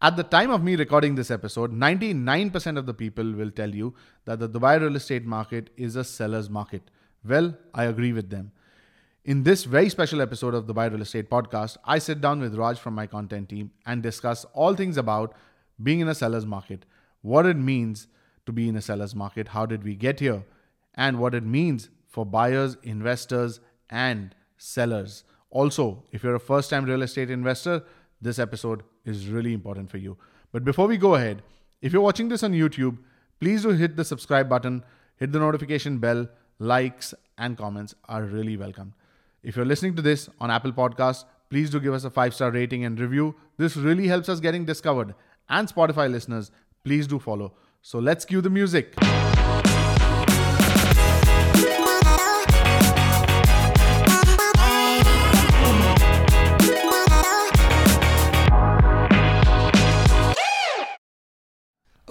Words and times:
At 0.00 0.16
the 0.16 0.22
time 0.22 0.52
of 0.52 0.62
me 0.62 0.76
recording 0.76 1.16
this 1.16 1.28
episode, 1.28 1.72
99% 1.72 2.78
of 2.78 2.86
the 2.86 2.94
people 2.94 3.32
will 3.32 3.50
tell 3.50 3.74
you 3.74 3.94
that 4.26 4.38
the 4.38 4.48
Dubai 4.48 4.80
real 4.80 4.94
estate 4.94 5.24
market 5.26 5.70
is 5.76 5.96
a 5.96 6.04
seller's 6.04 6.48
market. 6.48 6.82
Well, 7.24 7.58
I 7.74 7.86
agree 7.86 8.12
with 8.12 8.30
them. 8.30 8.52
In 9.24 9.42
this 9.42 9.64
very 9.64 9.88
special 9.88 10.22
episode 10.22 10.54
of 10.54 10.68
the 10.68 10.72
Dubai 10.72 10.88
Real 10.92 11.02
Estate 11.02 11.28
Podcast, 11.28 11.78
I 11.84 11.98
sit 11.98 12.20
down 12.20 12.38
with 12.38 12.54
Raj 12.54 12.78
from 12.78 12.94
my 12.94 13.08
content 13.08 13.48
team 13.48 13.72
and 13.86 14.00
discuss 14.00 14.44
all 14.54 14.76
things 14.76 14.98
about 14.98 15.34
being 15.82 15.98
in 15.98 16.06
a 16.06 16.14
seller's 16.14 16.46
market, 16.46 16.86
what 17.22 17.44
it 17.44 17.56
means 17.56 18.06
to 18.46 18.52
be 18.52 18.68
in 18.68 18.76
a 18.76 18.80
seller's 18.80 19.16
market, 19.16 19.48
how 19.48 19.66
did 19.66 19.82
we 19.82 19.96
get 19.96 20.20
here, 20.20 20.44
and 20.94 21.18
what 21.18 21.34
it 21.34 21.42
means 21.42 21.90
for 22.06 22.24
buyers, 22.24 22.76
investors, 22.84 23.58
and 23.90 24.32
sellers. 24.58 25.24
Also, 25.50 26.04
if 26.12 26.22
you're 26.22 26.36
a 26.36 26.40
first 26.40 26.70
time 26.70 26.84
real 26.84 27.02
estate 27.02 27.32
investor, 27.32 27.82
this 28.20 28.38
episode 28.38 28.82
is 29.04 29.28
really 29.28 29.52
important 29.52 29.90
for 29.90 29.98
you. 29.98 30.16
But 30.52 30.64
before 30.64 30.86
we 30.86 30.96
go 30.96 31.14
ahead, 31.14 31.42
if 31.82 31.92
you're 31.92 32.02
watching 32.02 32.28
this 32.28 32.42
on 32.42 32.52
YouTube, 32.52 32.98
please 33.40 33.62
do 33.62 33.70
hit 33.70 33.96
the 33.96 34.04
subscribe 34.04 34.48
button, 34.48 34.84
hit 35.16 35.32
the 35.32 35.38
notification 35.38 35.98
bell, 35.98 36.28
likes, 36.58 37.14
and 37.36 37.56
comments 37.56 37.94
are 38.08 38.22
really 38.24 38.56
welcome. 38.56 38.94
If 39.42 39.56
you're 39.56 39.64
listening 39.64 39.94
to 39.96 40.02
this 40.02 40.28
on 40.40 40.50
Apple 40.50 40.72
Podcasts, 40.72 41.24
please 41.50 41.70
do 41.70 41.80
give 41.80 41.94
us 41.94 42.04
a 42.04 42.10
five 42.10 42.34
star 42.34 42.50
rating 42.50 42.84
and 42.84 42.98
review. 42.98 43.34
This 43.56 43.76
really 43.76 44.08
helps 44.08 44.28
us 44.28 44.40
getting 44.40 44.64
discovered. 44.64 45.14
And 45.48 45.68
Spotify 45.68 46.10
listeners, 46.10 46.50
please 46.84 47.06
do 47.06 47.18
follow. 47.18 47.54
So 47.82 47.98
let's 47.98 48.24
cue 48.24 48.40
the 48.40 48.50
music. 48.50 48.94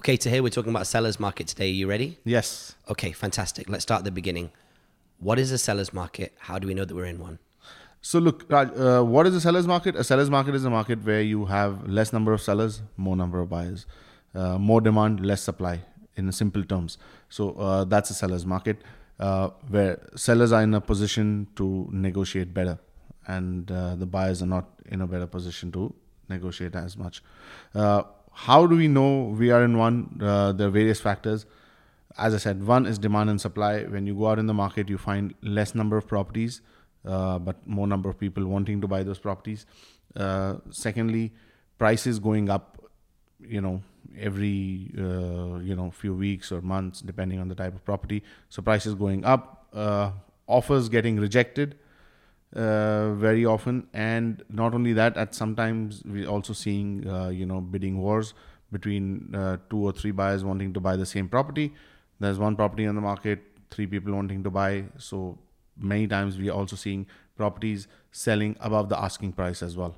Okay, 0.07 0.16
Tahir 0.16 0.41
we're 0.41 0.47
talking 0.47 0.70
about 0.70 0.84
a 0.84 0.85
seller's 0.85 1.20
market 1.20 1.47
today. 1.47 1.66
Are 1.66 1.73
you 1.73 1.86
ready? 1.86 2.17
Yes. 2.23 2.75
Okay, 2.89 3.11
fantastic. 3.11 3.67
Let's 3.67 3.83
start 3.83 4.00
at 4.00 4.05
the 4.05 4.11
beginning. 4.11 4.52
What 5.19 5.38
is 5.38 5.52
a 5.52 5.58
seller's 5.58 5.91
market? 5.91 6.33
How 6.39 6.58
do 6.59 6.66
we 6.66 6.73
know 6.73 6.86
that 6.86 6.95
we're 6.95 7.03
in 7.08 7.19
one? 7.19 7.39
So 8.02 8.17
look, 8.19 8.45
Raj, 8.47 8.69
uh, 8.78 9.03
what 9.03 9.28
is 9.28 9.35
a 9.35 9.41
seller's 9.41 9.67
market? 9.67 9.97
A 9.97 10.05
seller's 10.05 10.30
market 10.30 10.55
is 10.55 10.63
a 10.63 10.69
market 10.69 11.03
where 11.03 11.22
you 11.22 11.44
have 11.47 11.89
less 11.89 12.13
number 12.13 12.31
of 12.31 12.41
sellers, 12.41 12.81
more 12.95 13.17
number 13.17 13.41
of 13.41 13.50
buyers, 13.50 13.85
uh, 14.33 14.58
more 14.58 14.80
demand, 14.80 15.25
less 15.25 15.41
supply. 15.41 15.81
In 16.16 16.31
simple 16.31 16.63
terms, 16.63 16.97
so 17.28 17.52
uh, 17.55 17.83
that's 17.83 18.09
a 18.09 18.13
seller's 18.13 18.45
market 18.45 18.78
uh, 19.19 19.50
where 19.67 20.00
sellers 20.16 20.53
are 20.53 20.63
in 20.63 20.73
a 20.73 20.80
position 20.80 21.47
to 21.58 21.89
negotiate 21.91 22.53
better, 22.53 22.80
and 23.28 23.69
uh, 23.69 23.95
the 23.95 24.05
buyers 24.05 24.41
are 24.41 24.47
not 24.47 24.69
in 24.85 25.02
a 25.02 25.08
better 25.08 25.28
position 25.28 25.69
to 25.73 25.94
negotiate 26.30 26.75
as 26.75 26.95
much. 26.95 27.22
Uh, 28.38 28.45
how 28.45 28.67
do 28.67 28.75
we 28.75 28.88
know 28.88 29.35
we 29.38 29.52
are 29.52 29.63
in 29.63 29.77
one? 29.77 30.16
there 30.17 30.67
are 30.67 30.71
various 30.71 30.99
factors 30.99 31.45
as 32.17 32.33
I 32.33 32.38
said, 32.38 32.66
one 32.66 32.85
is 32.85 32.97
demand 32.97 33.29
and 33.29 33.39
supply. 33.39 33.83
When 33.83 34.07
you 34.07 34.16
go 34.16 34.27
out 34.27 34.39
in 34.39 34.47
the 34.47 34.53
market, 34.53 34.89
you 34.89 34.97
find 34.97 35.33
less 35.41 35.75
number 35.75 35.97
of 35.97 36.07
properties, 36.07 36.61
uh, 37.05 37.38
but 37.39 37.66
more 37.67 37.88
number 37.88 38.09
of 38.09 38.19
people 38.19 38.45
wanting 38.45 38.81
to 38.81 38.88
buy 38.88 39.03
those 39.03 39.19
properties. 39.19 39.66
Uh, 40.16 40.55
secondly, 40.71 41.33
prices 41.77 42.17
going 42.19 42.49
up, 42.49 42.83
you 43.39 43.61
know, 43.61 43.83
every 44.17 44.91
uh, 44.97 45.59
you 45.59 45.75
know 45.75 45.91
few 45.91 46.16
weeks 46.16 46.51
or 46.51 46.61
months, 46.61 47.01
depending 47.01 47.39
on 47.39 47.49
the 47.49 47.55
type 47.55 47.75
of 47.75 47.85
property. 47.85 48.23
So 48.49 48.61
prices 48.61 48.95
going 48.95 49.23
up, 49.23 49.67
uh, 49.73 50.11
offers 50.47 50.89
getting 50.89 51.19
rejected. 51.19 51.77
Uh, 52.56 53.14
very 53.16 53.45
often, 53.45 53.88
and 53.94 54.42
not 54.50 54.73
only 54.73 54.94
that, 54.94 55.17
at 55.17 55.36
sometimes 55.36 56.02
we're 56.06 56.30
also 56.30 56.53
seeing 56.53 57.08
uh, 57.08 57.28
you 57.28 57.45
know 57.45 57.59
bidding 57.59 58.00
wars 58.00 58.34
between 58.72 59.30
two 59.70 59.78
or 59.78 59.92
three 59.92 60.12
buyers 60.12 60.44
wanting 60.44 60.73
to 60.73 60.80
buy 60.80 60.95
the 60.95 61.06
same 61.06 61.28
property 61.28 61.73
there's 62.20 62.40
one 62.40 62.56
property 62.56 62.86
on 62.88 62.95
the 62.95 63.02
market, 63.02 63.44
three 63.70 63.88
people 63.88 64.14
wanting 64.14 64.44
to 64.44 64.50
buy. 64.50 64.86
So 64.98 65.38
many 65.78 66.07
times 66.07 66.38
we 66.38 66.50
are 66.50 66.57
also 66.57 66.75
seeing 66.75 67.06
properties 67.36 67.88
selling 68.12 68.56
above 68.59 68.90
the 68.90 69.00
asking 69.00 69.34
price 69.34 69.62
as 69.62 69.78
well. 69.78 69.96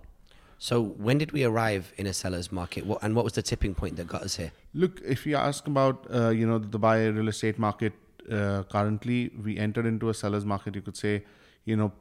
So 0.57 0.81
when 0.83 1.17
did 1.17 1.31
we 1.31 1.45
arrive 1.45 1.93
in 1.97 2.05
a 2.05 2.13
seller's 2.13 2.51
market, 2.51 2.85
what, 2.85 3.01
and 3.01 3.15
what 3.15 3.23
was 3.23 3.33
the 3.33 3.41
tipping 3.41 3.73
point 3.73 3.95
that 3.95 4.07
got 4.07 4.23
us 4.23 4.35
here? 4.35 4.51
Look, 4.73 4.99
if 5.05 5.25
you 5.25 5.37
ask 5.37 5.65
about 5.67 6.05
uh, 6.13 6.29
you 6.29 6.45
know 6.45 6.59
the 6.59 6.67
Dubai 6.67 7.15
real 7.15 7.29
estate 7.29 7.57
market 7.57 7.93
uh, 8.29 8.63
currently, 8.63 9.31
we 9.41 9.57
entered 9.57 9.85
into 9.85 10.09
a 10.09 10.13
seller's 10.13 10.45
market. 10.45 10.75
You 10.75 10.81
could 10.81 10.97
say, 10.97 11.23
you 11.63 11.77
know, 11.77 11.93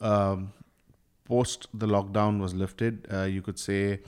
um, 0.00 0.52
post 1.24 1.66
the 1.74 1.86
lockdown 1.86 2.40
was 2.40 2.54
lifted. 2.54 3.06
Uh, 3.12 3.22
you 3.22 3.42
could 3.42 3.58
say 3.58 4.00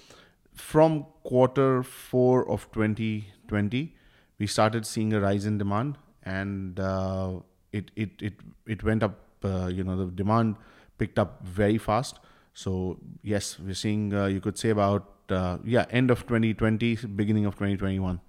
from 0.53 1.07
quarter 1.23 1.83
four 1.83 2.49
of 2.49 2.71
2020 2.73 3.95
we 4.39 4.47
started 4.47 4.87
seeing 4.87 5.13
a 5.13 5.21
rise 5.21 5.45
in 5.47 5.59
demand, 5.59 5.99
and 6.23 6.79
uh, 6.79 7.41
it 7.73 7.91
it 7.97 8.11
it 8.21 8.35
it 8.67 8.83
went 8.83 9.03
up. 9.03 9.21
Uh, 9.45 9.67
you 9.67 9.85
know, 9.85 9.97
the 9.97 10.11
demand 10.11 10.57
picked 10.99 11.19
up 11.19 11.45
very 11.45 11.79
fast. 11.79 12.19
So 12.55 12.99
yes, 13.23 13.59
we're 13.59 13.75
seeing. 13.75 14.15
Uh, 14.15 14.27
you 14.27 14.41
could 14.41 14.59
say 14.59 14.71
about 14.71 15.09
uh, 15.31 15.59
yeah, 15.65 15.87
end 15.91 16.11
of 16.11 16.27
2020, 16.27 16.97
beginning 17.17 17.47
of 17.47 17.55
2021. 17.55 18.21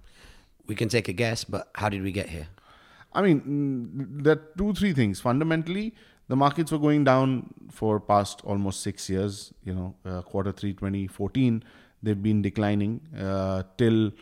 We 0.66 0.74
can 0.74 0.88
take 0.88 1.08
a 1.08 1.12
guess, 1.12 1.44
but 1.44 1.68
how 1.74 1.88
did 1.88 2.02
we 2.02 2.12
get 2.12 2.28
here? 2.28 2.48
I 3.12 3.22
mean, 3.22 3.40
mm, 3.40 4.22
there 4.24 4.34
are 4.34 4.42
two, 4.56 4.72
three 4.74 4.92
things. 4.92 5.20
Fundamentally, 5.20 5.94
the 6.30 6.36
markets 6.36 6.70
were 6.70 6.78
going 6.78 7.02
down 7.02 7.52
for 7.70 7.98
past 7.98 8.40
almost 8.44 8.82
six 8.82 9.10
years. 9.10 9.52
You 9.64 9.74
know, 9.74 9.94
uh, 10.04 10.22
quarter 10.22 10.52
three 10.52 10.72
2014, 10.72 11.64
they've 12.04 12.22
been 12.22 12.40
declining 12.40 13.00
uh, 13.18 13.64
till 13.76 14.12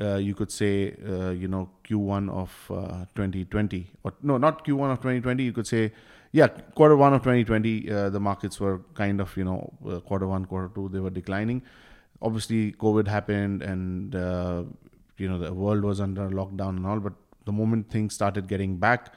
uh, 0.00 0.16
you 0.16 0.34
could 0.34 0.50
say, 0.50 0.96
uh, 1.06 1.30
you 1.30 1.48
know, 1.48 1.68
Q1 1.84 2.30
of 2.30 2.50
uh, 2.70 3.04
2020, 3.14 3.90
or 4.04 4.14
no, 4.22 4.38
not 4.38 4.64
Q1 4.64 4.92
of 4.92 4.98
2020. 5.00 5.42
You 5.42 5.52
could 5.52 5.66
say, 5.66 5.92
yeah, 6.32 6.48
quarter 6.48 6.96
one 6.96 7.12
of 7.12 7.20
2020, 7.20 7.90
uh, 7.90 8.08
the 8.08 8.20
markets 8.20 8.58
were 8.58 8.80
kind 8.94 9.20
of, 9.20 9.36
you 9.36 9.44
know, 9.44 9.70
uh, 9.86 10.00
quarter 10.00 10.26
one, 10.26 10.46
quarter 10.46 10.70
two, 10.74 10.88
they 10.90 11.00
were 11.00 11.10
declining. 11.10 11.60
Obviously, 12.22 12.72
COVID 12.72 13.06
happened, 13.06 13.62
and 13.62 14.14
uh, 14.14 14.62
you 15.18 15.28
know, 15.28 15.38
the 15.38 15.52
world 15.52 15.84
was 15.84 16.00
under 16.00 16.30
lockdown 16.30 16.78
and 16.78 16.86
all. 16.86 17.00
But 17.00 17.12
the 17.44 17.52
moment 17.52 17.90
things 17.90 18.14
started 18.14 18.48
getting 18.48 18.78
back, 18.78 19.12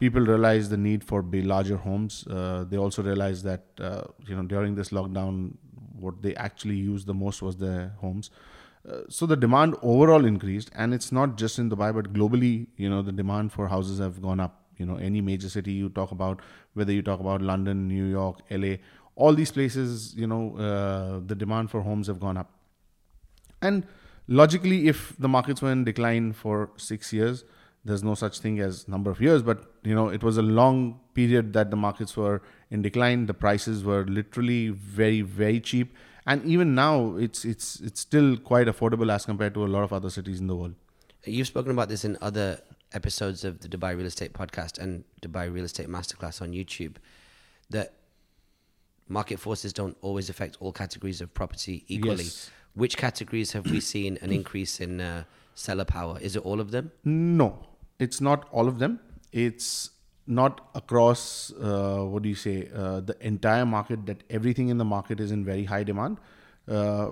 people 0.00 0.20
realized 0.20 0.70
the 0.70 0.76
need 0.76 1.04
for 1.04 1.22
big, 1.22 1.44
larger 1.44 1.76
homes. 1.76 2.24
they 2.70 2.76
also 2.76 3.02
realized 3.02 3.44
that, 3.44 3.64
you 4.26 4.36
know, 4.36 4.42
during 4.42 4.74
this 4.74 4.90
lockdown, 4.90 5.54
what 5.98 6.22
they 6.22 6.34
actually 6.34 6.76
used 6.76 7.06
the 7.06 7.14
most 7.14 7.42
was 7.42 7.56
their 7.56 7.94
homes. 8.00 8.30
Uh, 8.88 9.00
so 9.08 9.24
the 9.24 9.36
demand 9.36 9.74
overall 9.82 10.24
increased, 10.26 10.70
and 10.74 10.92
it's 10.92 11.10
not 11.10 11.36
just 11.36 11.58
in 11.58 11.70
Dubai, 11.70 11.94
but 11.94 12.12
globally. 12.12 12.66
You 12.76 12.90
know, 12.90 13.00
the 13.02 13.12
demand 13.12 13.52
for 13.52 13.68
houses 13.68 13.98
have 13.98 14.20
gone 14.20 14.40
up. 14.40 14.60
You 14.76 14.84
know, 14.84 14.96
any 14.96 15.20
major 15.20 15.48
city 15.48 15.72
you 15.72 15.88
talk 15.88 16.10
about, 16.10 16.42
whether 16.74 16.92
you 16.92 17.00
talk 17.00 17.20
about 17.20 17.40
London, 17.40 17.88
New 17.88 18.04
York, 18.04 18.40
LA, 18.50 18.74
all 19.16 19.32
these 19.32 19.52
places, 19.52 20.14
you 20.16 20.26
know, 20.26 20.56
uh, 20.56 21.20
the 21.24 21.34
demand 21.34 21.70
for 21.70 21.80
homes 21.80 22.08
have 22.08 22.20
gone 22.20 22.36
up. 22.36 22.50
And 23.62 23.86
logically, 24.26 24.88
if 24.88 25.16
the 25.18 25.28
markets 25.28 25.62
were 25.62 25.70
in 25.70 25.84
decline 25.84 26.32
for 26.32 26.70
six 26.76 27.12
years, 27.12 27.44
there's 27.84 28.02
no 28.02 28.14
such 28.14 28.38
thing 28.38 28.60
as 28.60 28.88
number 28.88 29.10
of 29.10 29.20
years, 29.20 29.42
but 29.42 29.64
you 29.82 29.94
know, 29.94 30.08
it 30.08 30.22
was 30.22 30.38
a 30.38 30.42
long 30.42 31.00
period 31.12 31.52
that 31.52 31.70
the 31.70 31.76
markets 31.76 32.16
were 32.16 32.40
in 32.70 32.80
decline. 32.80 33.26
The 33.26 33.34
prices 33.34 33.84
were 33.84 34.04
literally 34.06 34.70
very, 34.70 35.20
very 35.20 35.60
cheap. 35.60 35.94
And 36.26 36.42
even 36.46 36.74
now 36.74 37.16
it's 37.16 37.44
it's 37.44 37.80
it's 37.80 38.00
still 38.00 38.38
quite 38.38 38.66
affordable 38.66 39.12
as 39.12 39.26
compared 39.26 39.52
to 39.54 39.64
a 39.64 39.68
lot 39.68 39.82
of 39.84 39.92
other 39.92 40.08
cities 40.08 40.40
in 40.40 40.46
the 40.46 40.56
world. 40.56 40.74
You've 41.24 41.46
spoken 41.46 41.72
about 41.72 41.90
this 41.90 42.04
in 42.04 42.16
other 42.22 42.60
episodes 42.92 43.44
of 43.44 43.60
the 43.60 43.68
dubai 43.68 43.96
real 43.96 44.06
estate 44.06 44.32
podcast 44.32 44.78
and 44.78 45.04
dubai 45.20 45.52
real 45.52 45.64
estate 45.64 45.88
masterclass 45.88 46.40
on 46.40 46.52
youtube 46.52 46.94
that 47.68 47.94
market 49.08 49.40
forces 49.40 49.72
don't 49.72 49.96
always 50.00 50.30
affect 50.30 50.56
all 50.60 50.70
categories 50.70 51.20
of 51.20 51.34
property 51.34 51.84
equally. 51.88 52.22
Yes. 52.22 52.50
which 52.74 52.96
categories 52.96 53.50
have 53.50 53.68
we 53.68 53.80
seen 53.80 54.16
an 54.22 54.30
increase 54.30 54.80
in 54.80 55.00
uh, 55.00 55.24
seller 55.56 55.84
power? 55.84 56.18
Is 56.20 56.36
it 56.36 56.42
all 56.44 56.60
of 56.60 56.70
them? 56.70 56.92
No 57.04 57.66
it's 57.98 58.20
not 58.20 58.48
all 58.50 58.68
of 58.68 58.78
them. 58.78 59.00
It's 59.32 59.90
not 60.26 60.68
across 60.74 61.52
uh, 61.52 61.98
what 61.98 62.22
do 62.22 62.28
you 62.28 62.34
say 62.34 62.68
uh, 62.74 63.00
the 63.00 63.16
entire 63.20 63.66
market 63.66 64.06
that 64.06 64.22
everything 64.30 64.68
in 64.68 64.78
the 64.78 64.84
market 64.84 65.20
is 65.20 65.30
in 65.30 65.44
very 65.44 65.64
high 65.64 65.84
demand. 65.84 66.18
Uh, 66.66 67.10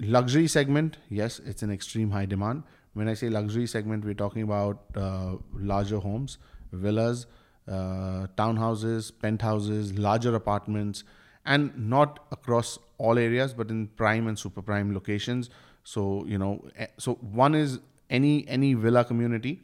luxury 0.00 0.48
segment 0.48 0.98
yes 1.08 1.38
it's 1.38 1.62
an 1.62 1.70
extreme 1.70 2.10
high 2.10 2.26
demand. 2.26 2.62
When 2.92 3.08
i 3.08 3.14
say 3.14 3.28
luxury 3.28 3.66
segment 3.66 4.04
we're 4.04 4.14
talking 4.14 4.42
about 4.42 4.84
uh, 4.94 5.36
larger 5.54 5.98
homes 5.98 6.38
villas 6.72 7.26
uh, 7.66 8.26
townhouses 8.36 9.10
penthouses 9.22 9.98
larger 9.98 10.34
apartments 10.34 11.02
and 11.46 11.76
not 11.76 12.20
across 12.30 12.78
all 12.98 13.18
areas 13.18 13.54
but 13.54 13.70
in 13.70 13.86
prime 13.88 14.26
and 14.26 14.38
super 14.38 14.62
prime 14.62 14.92
locations. 14.92 15.50
So 15.82 16.24
you 16.26 16.38
know 16.38 16.64
eh, 16.76 16.88
so 16.98 17.14
one 17.14 17.54
is 17.54 17.80
any 18.10 18.46
any 18.48 18.74
villa 18.74 19.04
community 19.04 19.62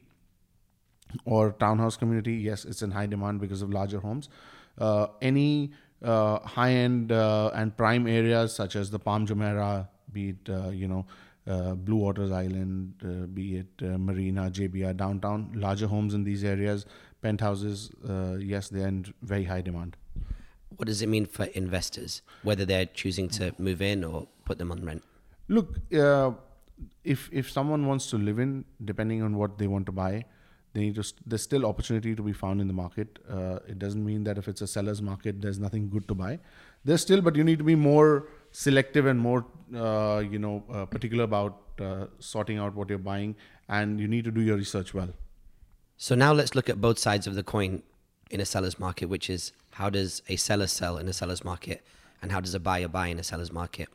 or 1.25 1.53
townhouse 1.53 1.97
community, 1.97 2.35
yes, 2.35 2.65
it's 2.65 2.83
in 2.83 2.91
high 2.91 3.07
demand 3.07 3.41
because 3.41 3.63
of 3.63 3.71
larger 3.71 4.01
homes. 4.01 4.29
Uh, 4.79 5.07
any 5.21 5.73
uh, 6.03 6.39
high 6.41 6.73
end 6.73 7.13
uh, 7.13 7.51
and 7.55 7.77
prime 7.77 8.07
areas 8.07 8.55
such 8.55 8.77
as 8.77 8.91
the 8.91 8.99
Palm 8.99 9.27
Jumeirah, 9.27 9.89
be 10.13 10.31
it 10.31 10.49
uh, 10.49 10.71
you 10.71 10.89
know 10.89 11.07
uh, 11.47 11.75
Blue 11.75 11.97
Waters 11.97 12.33
Island, 12.33 12.95
uh, 13.05 13.27
be 13.27 13.57
it 13.59 13.67
uh, 13.83 13.99
Marina, 13.99 14.51
JBR, 14.51 14.97
downtown, 14.97 15.51
larger 15.55 15.87
homes 15.87 16.15
in 16.15 16.25
these 16.25 16.45
areas, 16.45 16.87
penthouses. 17.23 17.91
Uh, 18.09 18.37
yes, 18.39 18.69
they're 18.69 18.89
in 18.89 19.07
very 19.23 19.45
high 19.45 19.61
demand. 19.61 19.97
What 20.77 20.87
does 20.87 21.03
it 21.03 21.09
mean 21.09 21.27
for 21.27 21.45
investors, 21.45 22.23
whether 22.43 22.65
they're 22.65 22.87
choosing 22.87 23.29
to 23.31 23.55
move 23.59 23.83
in 23.83 24.05
or 24.05 24.29
put 24.45 24.59
them 24.59 24.71
on 24.71 24.85
rent? 24.85 25.03
Look, 25.49 25.79
uh, 25.93 26.33
if 27.05 27.29
if 27.33 27.51
someone 27.51 27.87
wants 27.87 28.09
to 28.11 28.17
live 28.17 28.39
in, 28.39 28.65
depending 28.85 29.23
on 29.23 29.37
what 29.37 29.59
they 29.59 29.67
want 29.67 29.87
to 29.87 29.93
buy, 29.93 30.25
they 30.73 30.81
need 30.81 30.95
to. 30.97 31.03
St- 31.03 31.29
there's 31.29 31.43
still 31.43 31.67
opportunity 31.67 32.15
to 32.15 32.23
be 32.23 32.33
found 32.33 32.61
in 32.61 32.67
the 32.67 32.73
market. 32.73 33.19
Uh, 33.29 33.59
it 33.67 33.79
doesn't 33.79 34.05
mean 34.05 34.25
that 34.25 34.39
if 34.39 34.49
it's 34.49 34.61
a 34.61 34.67
seller's 34.67 35.03
market, 35.03 35.41
there's 35.43 35.59
nothing 35.59 35.89
good 35.91 36.07
to 36.09 36.15
buy. 36.15 36.39
There's 36.85 37.03
still, 37.03 37.21
but 37.21 37.37
you 37.37 37.45
need 37.45 37.59
to 37.59 37.65
be 37.65 37.75
more 37.75 38.29
selective 38.53 39.07
and 39.07 39.19
more, 39.19 39.45
uh, 39.75 40.23
you 40.31 40.39
know, 40.39 40.65
uh, 40.73 40.87
particular 40.87 41.25
about 41.25 41.59
uh, 41.81 42.07
sorting 42.19 42.59
out 42.59 42.75
what 42.75 42.89
you're 42.89 42.99
buying, 42.99 43.35
and 43.69 44.01
you 44.01 44.09
need 44.09 44.25
to 44.25 44.31
do 44.31 44.41
your 44.41 44.57
research 44.57 44.95
well. 44.95 45.11
So 45.97 46.15
now 46.15 46.33
let's 46.33 46.55
look 46.55 46.71
at 46.71 46.81
both 46.81 46.99
sides 46.99 47.27
of 47.27 47.35
the 47.35 47.43
coin 47.43 47.83
in 48.31 48.41
a 48.41 48.47
seller's 48.47 48.79
market, 48.79 49.07
which 49.07 49.29
is 49.29 49.53
how 49.73 49.91
does 49.91 50.23
a 50.29 50.37
seller 50.37 50.67
sell 50.67 50.97
in 50.97 51.09
a 51.09 51.13
seller's 51.13 51.45
market 51.45 51.85
and 52.23 52.33
how 52.33 52.41
does 52.41 52.55
a 52.55 52.61
buyer 52.61 52.89
buy 52.89 53.09
in 53.09 53.19
a 53.19 53.23
seller's 53.23 53.53
market? 53.53 53.89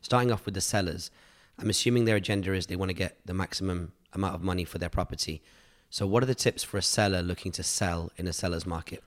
Starting 0.00 0.30
off 0.30 0.44
with 0.44 0.54
the 0.54 0.60
sellers, 0.60 1.10
I'm 1.58 1.70
assuming 1.70 2.04
their 2.04 2.16
agenda 2.16 2.52
is 2.52 2.66
they 2.66 2.76
want 2.76 2.90
to 2.90 2.94
get 2.94 3.18
the 3.24 3.34
maximum 3.34 3.92
amount 4.12 4.34
of 4.34 4.42
money 4.42 4.64
for 4.64 4.78
their 4.78 4.88
property. 4.88 5.42
So, 5.90 6.06
what 6.06 6.22
are 6.22 6.26
the 6.26 6.34
tips 6.34 6.62
for 6.62 6.76
a 6.76 6.82
seller 6.82 7.22
looking 7.22 7.52
to 7.52 7.62
sell 7.62 8.12
in 8.16 8.26
a 8.26 8.32
seller's 8.32 8.66
market? 8.66 9.02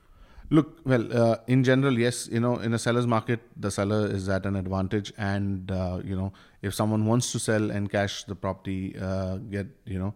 Look, 0.50 0.80
well, 0.84 1.06
uh, 1.16 1.36
in 1.46 1.64
general, 1.64 1.98
yes, 1.98 2.28
you 2.30 2.40
know, 2.40 2.56
in 2.56 2.74
a 2.74 2.78
seller's 2.78 3.06
market, 3.06 3.40
the 3.56 3.70
seller 3.70 4.06
is 4.06 4.28
at 4.28 4.44
an 4.44 4.56
advantage, 4.56 5.12
and 5.16 5.70
uh, 5.70 6.00
you 6.04 6.16
know, 6.16 6.32
if 6.60 6.74
someone 6.74 7.06
wants 7.06 7.32
to 7.32 7.38
sell 7.38 7.70
and 7.70 7.90
cash 7.90 8.24
the 8.24 8.34
property, 8.34 8.94
uh, 9.00 9.36
get 9.36 9.66
you 9.86 9.98
know, 9.98 10.12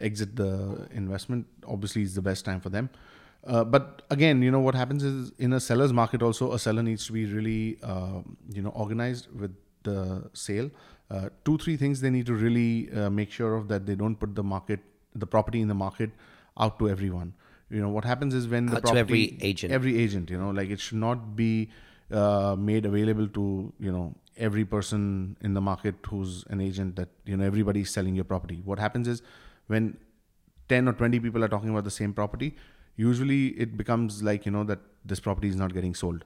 exit 0.00 0.34
the 0.34 0.88
investment, 0.92 1.46
obviously, 1.68 2.02
it's 2.02 2.14
the 2.14 2.22
best 2.22 2.44
time 2.44 2.60
for 2.60 2.70
them. 2.70 2.90
Uh, 3.46 3.62
but 3.62 4.02
again, 4.10 4.42
you 4.42 4.50
know, 4.50 4.58
what 4.58 4.74
happens 4.74 5.04
is 5.04 5.30
in 5.38 5.52
a 5.52 5.60
seller's 5.60 5.92
market, 5.92 6.20
also 6.20 6.52
a 6.52 6.58
seller 6.58 6.82
needs 6.82 7.06
to 7.06 7.12
be 7.12 7.26
really, 7.26 7.78
uh, 7.82 8.22
you 8.52 8.62
know, 8.62 8.70
organized 8.70 9.28
with 9.38 9.54
the 9.84 10.28
sale. 10.32 10.68
Uh, 11.10 11.28
two, 11.44 11.56
three 11.58 11.76
things 11.76 12.00
they 12.00 12.10
need 12.10 12.26
to 12.26 12.34
really 12.34 12.88
make 13.10 13.30
sure 13.30 13.54
of 13.54 13.68
that 13.68 13.86
they 13.86 13.94
don't 13.94 14.16
put 14.16 14.34
the 14.34 14.42
market, 14.42 14.80
the 15.18 15.26
property 15.26 15.60
in 15.60 15.68
the 15.68 15.74
market, 15.74 16.10
out 16.58 16.78
to 16.78 16.88
everyone. 16.88 17.34
You 17.70 17.80
know 17.80 17.88
what 17.88 18.04
happens 18.04 18.34
is 18.34 18.46
when 18.46 18.66
the 18.66 18.76
Out 18.76 18.76
to 18.76 18.92
property 18.92 19.00
every 19.00 19.38
agent. 19.50 19.72
every 19.72 19.98
agent 19.98 20.30
you 20.30 20.38
know 20.38 20.50
like 20.50 20.70
it 20.70 20.78
should 20.78 20.98
not 20.98 21.34
be 21.34 21.68
uh, 22.12 22.54
made 22.56 22.86
available 22.86 23.26
to 23.38 23.72
you 23.80 23.90
know 23.90 24.14
every 24.36 24.64
person 24.64 25.36
in 25.40 25.54
the 25.54 25.60
market 25.60 25.96
who's 26.08 26.44
an 26.50 26.60
agent 26.60 26.94
that 26.96 27.08
you 27.24 27.36
know 27.36 27.44
everybody 27.44 27.80
is 27.80 27.90
selling 27.90 28.14
your 28.14 28.24
property. 28.24 28.62
What 28.64 28.78
happens 28.78 29.08
is 29.08 29.22
when 29.66 29.96
10 30.68 30.88
or 30.88 30.92
20 30.92 31.20
people 31.20 31.44
are 31.44 31.48
talking 31.48 31.70
about 31.70 31.84
the 31.84 31.90
same 31.90 32.12
property 32.12 32.54
usually 32.96 33.48
it 33.66 33.76
becomes 33.76 34.22
like 34.22 34.46
you 34.46 34.52
know 34.52 34.64
that 34.64 34.78
this 35.04 35.20
property 35.20 35.48
is 35.48 35.56
not 35.56 35.74
getting 35.74 35.94
sold. 35.94 36.24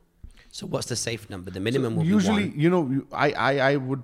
So, 0.52 0.66
what's 0.66 0.87
the 0.87 0.96
safe 0.96 1.28
number? 1.31 1.50
The 1.50 1.60
minimum 1.60 1.96
will 1.96 2.04
usually 2.04 2.52
you 2.56 2.70
know 2.70 3.02
I, 3.12 3.32
I 3.32 3.52
i 3.70 3.76
would 3.76 4.02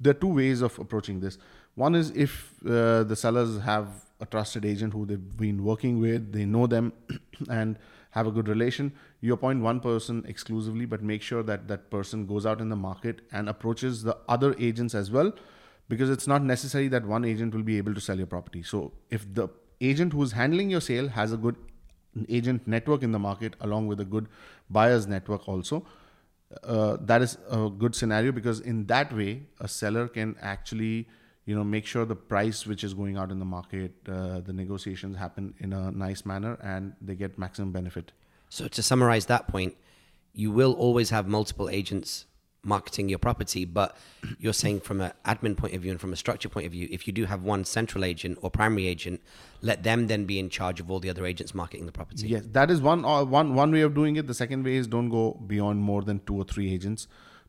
there 0.00 0.10
are 0.10 0.20
two 0.24 0.34
ways 0.38 0.60
of 0.60 0.78
approaching 0.78 1.20
this 1.20 1.38
one 1.76 1.94
is 1.94 2.10
if 2.10 2.54
uh, 2.66 3.04
the 3.04 3.14
sellers 3.14 3.60
have 3.60 3.88
a 4.20 4.26
trusted 4.26 4.64
agent 4.64 4.92
who 4.92 5.06
they've 5.06 5.36
been 5.36 5.62
working 5.62 6.00
with 6.00 6.32
they 6.32 6.44
know 6.44 6.66
them 6.66 6.92
and 7.50 7.78
have 8.10 8.26
a 8.26 8.30
good 8.30 8.48
relation 8.48 8.92
you 9.20 9.32
appoint 9.34 9.62
one 9.62 9.78
person 9.78 10.24
exclusively 10.26 10.86
but 10.86 11.02
make 11.02 11.22
sure 11.22 11.42
that 11.42 11.68
that 11.68 11.90
person 11.90 12.26
goes 12.26 12.46
out 12.46 12.60
in 12.60 12.70
the 12.70 12.76
market 12.76 13.20
and 13.30 13.48
approaches 13.48 14.02
the 14.02 14.16
other 14.28 14.54
agents 14.58 14.94
as 14.94 15.10
well 15.10 15.32
because 15.88 16.10
it's 16.10 16.26
not 16.26 16.42
necessary 16.42 16.88
that 16.88 17.06
one 17.06 17.24
agent 17.24 17.54
will 17.54 17.62
be 17.62 17.76
able 17.78 17.94
to 17.94 18.00
sell 18.00 18.16
your 18.16 18.26
property. 18.26 18.62
So 18.62 18.92
if 19.10 19.32
the 19.32 19.48
agent 19.80 20.12
who's 20.12 20.32
handling 20.32 20.70
your 20.70 20.80
sale 20.80 21.08
has 21.08 21.32
a 21.32 21.36
good 21.36 21.56
agent 22.28 22.66
network 22.66 23.02
in 23.02 23.12
the 23.12 23.18
market 23.18 23.54
along 23.60 23.86
with 23.86 24.00
a 24.00 24.04
good 24.04 24.26
buyers 24.70 25.06
network 25.06 25.46
also 25.46 25.84
uh, 26.64 26.96
that 27.00 27.20
is 27.20 27.36
a 27.50 27.68
good 27.68 27.94
scenario 27.94 28.32
because 28.32 28.60
in 28.60 28.86
that 28.86 29.12
way 29.14 29.42
a 29.60 29.68
seller 29.68 30.08
can 30.08 30.34
actually 30.40 31.06
you 31.46 31.54
know 31.54 31.64
make 31.64 31.86
sure 31.86 32.04
the 32.04 32.16
price 32.16 32.66
which 32.66 32.84
is 32.84 32.92
going 32.92 33.16
out 33.16 33.30
in 33.30 33.38
the 33.38 33.44
market 33.44 33.92
uh, 34.08 34.40
the 34.40 34.52
negotiations 34.52 35.16
happen 35.16 35.54
in 35.58 35.72
a 35.72 35.90
nice 35.92 36.26
manner 36.26 36.58
and 36.62 36.92
they 37.00 37.14
get 37.14 37.38
maximum 37.38 37.72
benefit. 37.72 38.12
So, 38.48 38.68
to 38.68 38.82
summarize 38.82 39.26
that 39.26 39.48
point, 39.48 39.76
you 40.32 40.50
will 40.52 40.72
always 40.74 41.10
have 41.10 41.26
multiple 41.26 41.68
agents 41.68 42.26
marketing 42.62 43.08
your 43.08 43.18
property, 43.18 43.64
but 43.64 43.96
you're 44.38 44.52
saying 44.52 44.80
from 44.80 45.00
an 45.00 45.12
admin 45.24 45.56
point 45.56 45.72
of 45.74 45.82
view 45.82 45.92
and 45.92 46.00
from 46.00 46.12
a 46.12 46.16
structure 46.16 46.48
point 46.48 46.66
of 46.66 46.72
view, 46.72 46.88
if 46.90 47.06
you 47.06 47.12
do 47.12 47.24
have 47.24 47.42
one 47.42 47.64
central 47.64 48.04
agent 48.04 48.36
or 48.42 48.50
primary 48.50 48.88
agent, 48.88 49.20
let 49.62 49.84
them 49.84 50.08
then 50.08 50.24
be 50.24 50.38
in 50.38 50.50
charge 50.50 50.80
of 50.80 50.90
all 50.90 50.98
the 50.98 51.08
other 51.08 51.24
agents 51.24 51.54
marketing 51.54 51.86
the 51.86 51.92
property. 51.92 52.26
yes 52.26 52.42
that 52.52 52.70
is 52.70 52.80
one 52.80 53.04
uh, 53.04 53.24
one 53.24 53.54
one 53.54 53.70
way 53.70 53.82
of 53.82 53.94
doing 53.94 54.16
it. 54.16 54.26
The 54.26 54.34
second 54.34 54.64
way 54.64 54.74
is 54.76 54.86
don't 54.86 55.08
go 55.08 55.32
beyond 55.46 55.80
more 55.80 56.02
than 56.02 56.20
two 56.26 56.36
or 56.36 56.44
three 56.44 56.72
agents 56.72 57.06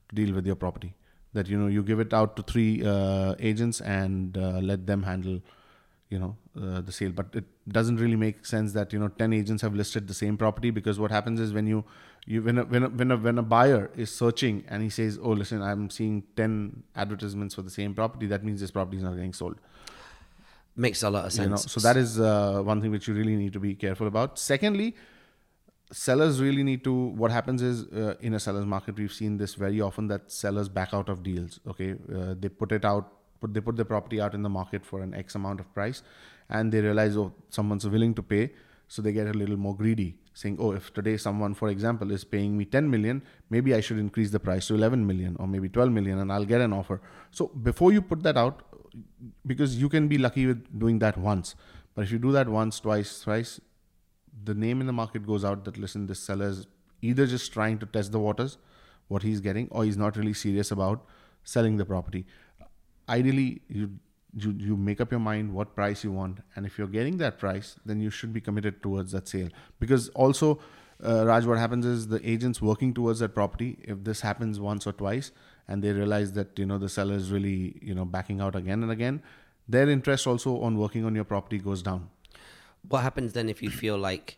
to 0.10 0.16
deal 0.16 0.34
with 0.34 0.46
your 0.46 0.56
property 0.56 0.94
that 1.34 1.48
you 1.48 1.58
know 1.58 1.68
you 1.68 1.84
give 1.84 2.00
it 2.00 2.14
out 2.14 2.36
to 2.38 2.44
three 2.44 2.84
uh, 2.86 3.36
agents 3.40 3.82
and 3.82 4.38
uh, 4.38 4.60
let 4.60 4.88
them 4.88 5.04
handle 5.04 5.42
you 6.10 6.20
know 6.20 6.36
uh, 6.62 6.82
the 6.82 6.92
sale. 6.92 7.12
But 7.12 7.28
it 7.34 7.46
doesn't 7.68 7.98
really 7.98 8.16
make 8.16 8.46
sense 8.46 8.74
that 8.74 8.94
you 8.94 9.00
know 9.00 9.10
10 9.10 9.34
agents 9.34 9.62
have 9.62 9.76
listed 9.76 10.08
the 10.08 10.14
same 10.14 10.38
property 10.38 10.72
because 10.72 11.00
what 11.00 11.12
happens 11.12 11.40
is 11.40 11.54
when 11.54 11.68
you 11.68 11.84
you 12.26 12.42
when 12.42 12.58
a, 12.58 12.66
when 12.66 12.84
a, 12.84 12.90
when 12.90 13.12
a, 13.12 13.18
when 13.18 13.38
a 13.38 13.44
buyer 13.44 13.90
is 13.96 14.14
searching 14.14 14.64
and 14.68 14.84
he 14.84 14.90
says 14.90 15.18
oh 15.22 15.32
listen 15.32 15.62
i'm 15.62 15.90
seeing 15.90 16.24
10 16.36 16.84
advertisements 16.96 17.56
for 17.56 17.62
the 17.62 17.70
same 17.70 17.94
property 17.94 18.28
that 18.28 18.44
means 18.44 18.60
this 18.62 18.72
property 18.72 18.98
is 18.98 19.04
not 19.04 19.16
getting 19.16 19.34
sold. 19.34 19.58
Makes 20.76 21.02
a 21.02 21.10
lot 21.10 21.26
of 21.26 21.34
sense. 21.34 21.46
you 21.46 21.50
know 21.50 21.58
so 21.58 21.80
that 21.80 21.98
is 21.98 22.20
uh, 22.20 22.62
one 22.62 22.82
thing 22.82 22.92
which 22.92 23.08
you 23.08 23.14
really 23.14 23.36
need 23.36 23.54
to 23.54 23.60
be 23.60 23.74
careful 23.76 24.08
about. 24.08 24.38
Secondly 24.38 24.96
sellers 25.92 26.42
really 26.42 26.64
need 26.64 26.84
to 26.84 26.94
what 26.94 27.32
happens 27.32 27.62
is 27.62 27.86
uh, 27.94 28.16
in 28.20 28.34
a 28.34 28.40
seller's 28.40 28.66
market 28.66 28.98
we've 28.98 29.14
seen 29.14 29.38
this 29.38 29.56
very 29.56 29.80
often 29.80 30.08
that 30.08 30.32
sellers 30.32 30.68
back 30.68 30.94
out 30.94 31.10
of 31.10 31.24
deals 31.24 31.60
okay? 31.68 31.96
Uh, 32.14 32.36
they 32.38 32.50
put 32.50 32.72
it 32.72 32.84
out 32.84 33.14
put 33.40 33.54
they 33.54 33.62
put 33.62 33.78
the 33.78 33.86
property 33.86 34.20
out 34.20 34.34
in 34.34 34.42
the 34.42 34.50
market 34.50 34.86
for 34.86 35.02
an 35.02 35.14
x 35.14 35.36
amount 35.36 35.60
of 35.60 35.74
price 35.74 36.04
and 36.50 36.72
they 36.72 36.82
realize 36.82 37.16
oh 37.16 37.34
someone's 37.50 37.88
willing 37.88 38.14
to 38.14 38.22
pay 38.22 38.52
so 38.88 39.02
they 39.02 39.12
get 39.12 39.28
a 39.28 39.34
little 39.34 39.58
more 39.58 39.76
greedy 39.76 40.18
saying 40.34 40.58
oh 40.60 40.72
if 40.72 40.94
today 40.94 41.16
someone 41.16 41.54
for 41.54 41.70
example 41.70 42.12
is 42.12 42.24
paying 42.24 42.58
me 42.58 42.66
10 42.66 42.90
million 42.90 43.22
maybe 43.50 43.74
i 43.74 43.80
should 43.80 43.98
increase 43.98 44.32
the 44.32 44.40
price 44.40 44.68
to 44.68 44.76
11 44.76 45.06
million 45.06 45.36
or 45.40 45.48
maybe 45.48 45.70
12 45.70 45.92
million 45.92 46.20
and 46.20 46.32
i'll 46.32 46.46
get 46.46 46.62
an 46.62 46.74
offer. 46.74 47.02
So 47.32 47.48
before 47.48 47.92
you 47.92 48.02
put 48.02 48.24
that 48.24 48.38
out 48.38 48.64
because 49.46 49.78
you 49.78 49.90
can 49.90 50.08
be 50.08 50.18
lucky 50.18 50.48
with 50.48 50.80
doing 50.80 51.00
that 51.00 51.18
once 51.18 51.56
but 51.96 52.04
if 52.04 52.12
you 52.12 52.20
do 52.20 52.32
that 52.32 52.50
once 52.50 52.80
twice 52.80 53.24
thrice 53.24 53.60
the 54.50 54.56
name 54.64 54.82
in 54.82 54.88
the 54.88 54.98
market 55.04 55.28
goes 55.28 55.46
out 55.52 55.64
that 55.68 55.78
listen 55.86 56.08
this 56.12 56.26
seller 56.32 56.50
is 56.56 56.66
either 57.12 57.28
just 57.36 57.54
trying 57.54 57.78
to 57.84 57.86
test 57.98 58.12
the 58.18 58.20
waters 58.26 58.58
what 59.08 59.24
he's 59.30 59.42
getting 59.48 59.68
or 59.72 59.86
he's 59.86 59.98
not 60.04 60.18
really 60.18 60.34
serious 60.34 60.72
about 60.72 61.06
selling 61.44 61.78
the 61.78 61.86
property. 61.94 62.26
Ideally 63.10 63.62
you 63.68 63.90
you, 64.46 64.52
you 64.64 64.76
make 64.78 65.00
up 65.04 65.12
your 65.12 65.22
mind 65.26 65.54
what 65.58 65.74
price 65.76 66.04
you 66.04 66.12
want 66.12 66.40
and 66.56 66.66
if 66.66 66.78
you're 66.78 66.94
getting 66.96 67.18
that 67.22 67.40
price 67.44 67.76
then 67.86 68.02
you 68.08 68.10
should 68.18 68.34
be 68.34 68.42
committed 68.42 68.82
towards 68.84 69.14
that 69.14 69.28
sale. 69.28 69.50
Because 69.80 70.10
also 70.10 70.60
uh, 71.06 71.26
raj 71.26 71.46
what 71.46 71.58
happens 71.58 71.86
is 71.86 72.08
the 72.08 72.20
agents 72.36 72.62
working 72.62 72.94
towards 72.94 73.20
that 73.20 73.34
property 73.40 73.78
if 73.96 74.04
this 74.04 74.22
happens 74.22 74.60
once 74.60 74.88
or 74.92 74.94
twice 74.94 75.32
and 75.68 75.84
they 75.84 75.92
realize 75.92 76.34
that 76.34 76.60
you 76.60 76.66
know 76.66 76.78
the 76.86 76.90
seller 76.90 77.16
is 77.16 77.32
really 77.32 77.80
you 77.82 77.96
know 78.00 78.06
backing 78.06 78.42
out 78.42 78.56
again 78.56 78.84
and 78.84 78.92
again 78.92 79.22
their 79.76 79.90
interest 79.90 80.28
also 80.28 80.60
on 80.62 80.78
working 80.78 81.06
on 81.06 81.14
your 81.14 81.24
property 81.24 81.60
goes 81.60 81.84
down 81.84 82.10
What 82.88 83.02
happens 83.02 83.34
then 83.34 83.50
if 83.50 83.62
you 83.62 83.70
feel 83.70 83.98
like 83.98 84.38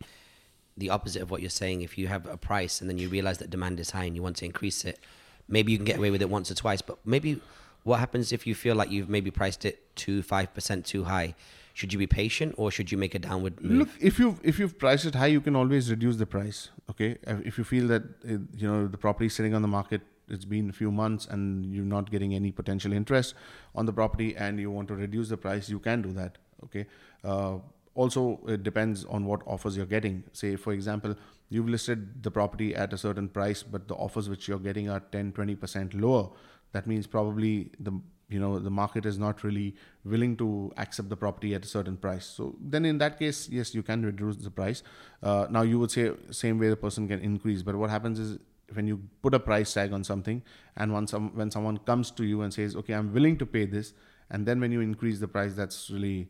the 0.77 0.89
opposite 0.89 1.22
of 1.22 1.31
what 1.31 1.41
you're 1.41 1.50
saying? 1.50 1.81
If 1.81 1.98
you 1.98 2.08
have 2.08 2.25
a 2.25 2.38
price 2.38 2.81
and 2.81 2.89
then 2.89 2.98
you 2.98 3.10
realize 3.10 3.38
that 3.39 3.50
demand 3.50 3.79
is 3.79 3.91
high 3.91 4.05
and 4.05 4.15
you 4.15 4.24
want 4.24 4.38
to 4.38 4.46
increase 4.46 4.86
it, 4.86 5.00
maybe 5.48 5.72
you 5.72 5.77
can 5.77 5.86
get 5.86 5.98
away 5.98 6.12
with 6.12 6.22
it 6.22 6.29
once 6.29 6.50
or 6.50 6.55
twice. 6.55 6.81
But 6.81 6.98
maybe 7.05 7.41
what 7.84 8.00
happens 8.00 8.31
if 8.31 8.48
you 8.48 8.55
feel 8.55 8.75
like 8.75 8.89
you've 8.91 9.10
maybe 9.10 9.31
priced 9.31 9.65
it 9.65 9.84
five 10.24 10.53
percent 10.53 10.86
too 10.86 11.03
high? 11.03 11.36
Should 11.74 11.93
you 11.93 12.00
be 12.00 12.08
patient 12.08 12.55
or 12.58 12.72
should 12.72 12.91
you 12.91 12.98
make 12.98 13.15
a 13.15 13.19
downward 13.19 13.62
move? 13.62 13.79
Look, 13.79 13.89
if 14.01 14.19
you 14.19 14.38
if 14.43 14.60
you've 14.60 14.77
priced 14.77 15.05
it 15.05 15.15
high, 15.15 15.27
you 15.27 15.39
can 15.39 15.55
always 15.55 15.89
reduce 15.89 16.17
the 16.17 16.25
price. 16.25 16.69
Okay, 16.89 17.17
if 17.27 17.58
you 17.58 17.63
feel 17.63 17.88
that 17.88 18.03
uh, 18.03 18.39
you 18.58 18.67
know 18.67 18.88
the 18.88 18.98
property 18.98 19.29
sitting 19.29 19.53
on 19.53 19.62
the 19.62 19.67
market, 19.67 20.01
it's 20.27 20.46
been 20.46 20.69
a 20.69 20.74
few 20.74 20.91
months 20.91 21.25
and 21.27 21.74
you're 21.74 21.86
not 21.86 22.12
getting 22.12 22.34
any 22.34 22.51
potential 22.51 22.91
interest 22.91 23.34
on 23.75 23.86
the 23.86 23.93
property, 23.93 24.36
and 24.36 24.60
you 24.60 24.72
want 24.72 24.88
to 24.89 24.96
reduce 24.96 25.29
the 25.29 25.38
price, 25.38 25.69
you 25.69 25.79
can 25.79 26.01
do 26.01 26.12
that. 26.13 26.38
Okay. 26.65 26.86
Uh, 27.24 27.60
also, 28.03 28.39
it 28.47 28.63
depends 28.63 29.05
on 29.05 29.25
what 29.25 29.41
offers 29.55 29.77
you're 29.77 29.91
getting. 29.93 30.23
Say, 30.33 30.55
for 30.55 30.73
example, 30.73 31.15
you've 31.49 31.69
listed 31.69 32.23
the 32.23 32.31
property 32.31 32.75
at 32.75 32.93
a 32.93 32.97
certain 32.97 33.27
price, 33.39 33.63
but 33.63 33.87
the 33.87 33.95
offers 33.95 34.29
which 34.29 34.47
you're 34.47 34.65
getting 34.69 34.89
are 34.89 35.01
10, 35.11 35.33
20% 35.33 35.99
lower. 35.99 36.29
That 36.71 36.87
means 36.87 37.07
probably 37.07 37.71
the 37.79 37.93
you 38.31 38.39
know 38.39 38.59
the 38.59 38.69
market 38.69 39.07
is 39.07 39.17
not 39.17 39.43
really 39.43 39.75
willing 40.05 40.37
to 40.37 40.71
accept 40.77 41.09
the 41.09 41.17
property 41.21 41.55
at 41.55 41.65
a 41.65 41.67
certain 41.67 41.97
price 41.97 42.27
so 42.27 42.55
then 42.73 42.85
in 42.85 42.99
that 42.99 43.17
case 43.17 43.39
yes 43.49 43.73
you 43.73 43.81
can 43.81 44.05
reduce 44.05 44.35
the 44.35 44.51
price 44.51 44.83
uh, 45.23 45.47
now 45.49 45.63
you 45.63 45.79
would 45.79 45.89
say 45.89 46.11
same 46.29 46.59
way 46.59 46.69
the 46.69 46.75
person 46.75 47.07
can 47.07 47.19
increase 47.29 47.63
but 47.63 47.75
what 47.75 47.89
happens 47.89 48.19
is 48.19 48.37
when 48.73 48.87
you 48.87 49.01
put 49.21 49.33
a 49.33 49.39
price 49.39 49.73
tag 49.73 49.93
on 49.93 50.03
something, 50.03 50.41
and 50.75 51.09
some 51.09 51.31
when 51.35 51.51
someone 51.51 51.77
comes 51.77 52.11
to 52.11 52.25
you 52.25 52.41
and 52.41 52.53
says, 52.53 52.75
"Okay, 52.75 52.93
I'm 52.93 53.13
willing 53.13 53.37
to 53.37 53.45
pay 53.45 53.65
this," 53.65 53.93
and 54.29 54.45
then 54.45 54.59
when 54.59 54.71
you 54.71 54.81
increase 54.81 55.19
the 55.19 55.27
price, 55.27 55.53
that's 55.53 55.89
really, 55.89 56.29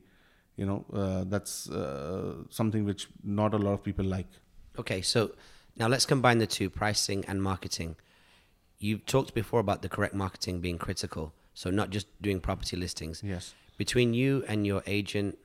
you 0.59 0.65
know, 0.65 0.85
uh, 0.93 1.23
that's 1.25 1.69
uh, 1.69 2.33
something 2.49 2.83
which 2.83 3.07
not 3.23 3.53
a 3.53 3.57
lot 3.57 3.73
of 3.73 3.81
people 3.83 4.03
like. 4.03 4.27
Okay, 4.77 5.01
so 5.01 5.31
now 5.77 5.87
let's 5.87 6.05
combine 6.05 6.39
the 6.39 6.47
two 6.47 6.69
pricing 6.69 7.23
and 7.29 7.41
marketing. 7.41 7.95
You've 8.77 9.05
talked 9.05 9.33
before 9.33 9.61
about 9.61 9.81
the 9.81 9.89
correct 9.89 10.13
marketing 10.13 10.59
being 10.59 10.77
critical. 10.77 11.33
So, 11.53 11.69
not 11.69 11.89
just 11.89 12.07
doing 12.21 12.39
property 12.39 12.75
listings. 12.77 13.21
Yes. 13.23 13.53
Between 13.77 14.13
you 14.13 14.43
and 14.47 14.67
your 14.67 14.83
agent, 14.85 15.37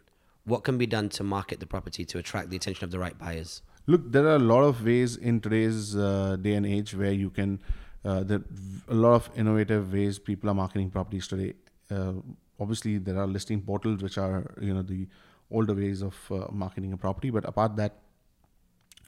what 0.44 0.64
can 0.64 0.78
be 0.78 0.87
done 0.87 1.09
to 1.11 1.23
market 1.23 1.61
the 1.61 1.66
property 1.66 2.04
to 2.04 2.18
attract 2.18 2.50
the 2.50 2.56
attention 2.56 2.85
of 2.85 2.90
the 2.90 2.99
right 2.99 3.16
buyers? 3.18 3.62
Look, 3.87 4.11
there 4.12 4.26
are 4.26 4.37
a 4.37 4.47
lot 4.54 4.62
of 4.62 4.85
ways 4.85 5.16
in 5.16 5.40
today's 5.40 5.97
uh, 5.97 6.37
day 6.40 6.54
and 6.54 6.66
age 6.66 6.94
where 6.94 7.12
you 7.12 7.30
can, 7.30 7.61
uh, 8.04 8.23
there 8.25 8.42
a 8.88 8.94
lot 8.94 9.14
of 9.14 9.30
innovative 9.37 9.92
ways 9.92 10.18
people 10.18 10.50
are 10.50 10.54
marketing 10.54 10.90
properties 10.90 11.26
today. 11.28 11.54
Uh, 11.90 12.14
obviously, 12.61 12.99
there 12.99 13.18
are 13.18 13.26
listing 13.26 13.61
portals 13.62 14.02
which 14.02 14.18
are, 14.18 14.54
you 14.61 14.75
know, 14.75 14.82
the 14.82 15.06
older 15.50 15.75
ways 15.75 16.02
of 16.02 16.14
uh, 16.30 16.46
marketing 16.50 16.92
a 16.92 16.96
property. 16.96 17.30
But 17.30 17.44
apart 17.44 17.76
that, 17.76 17.99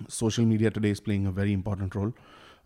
social 0.08 0.44
media 0.44 0.70
today 0.70 0.90
is 0.90 1.00
playing 1.00 1.26
a 1.26 1.32
very 1.32 1.52
important 1.52 1.94
role. 1.94 2.12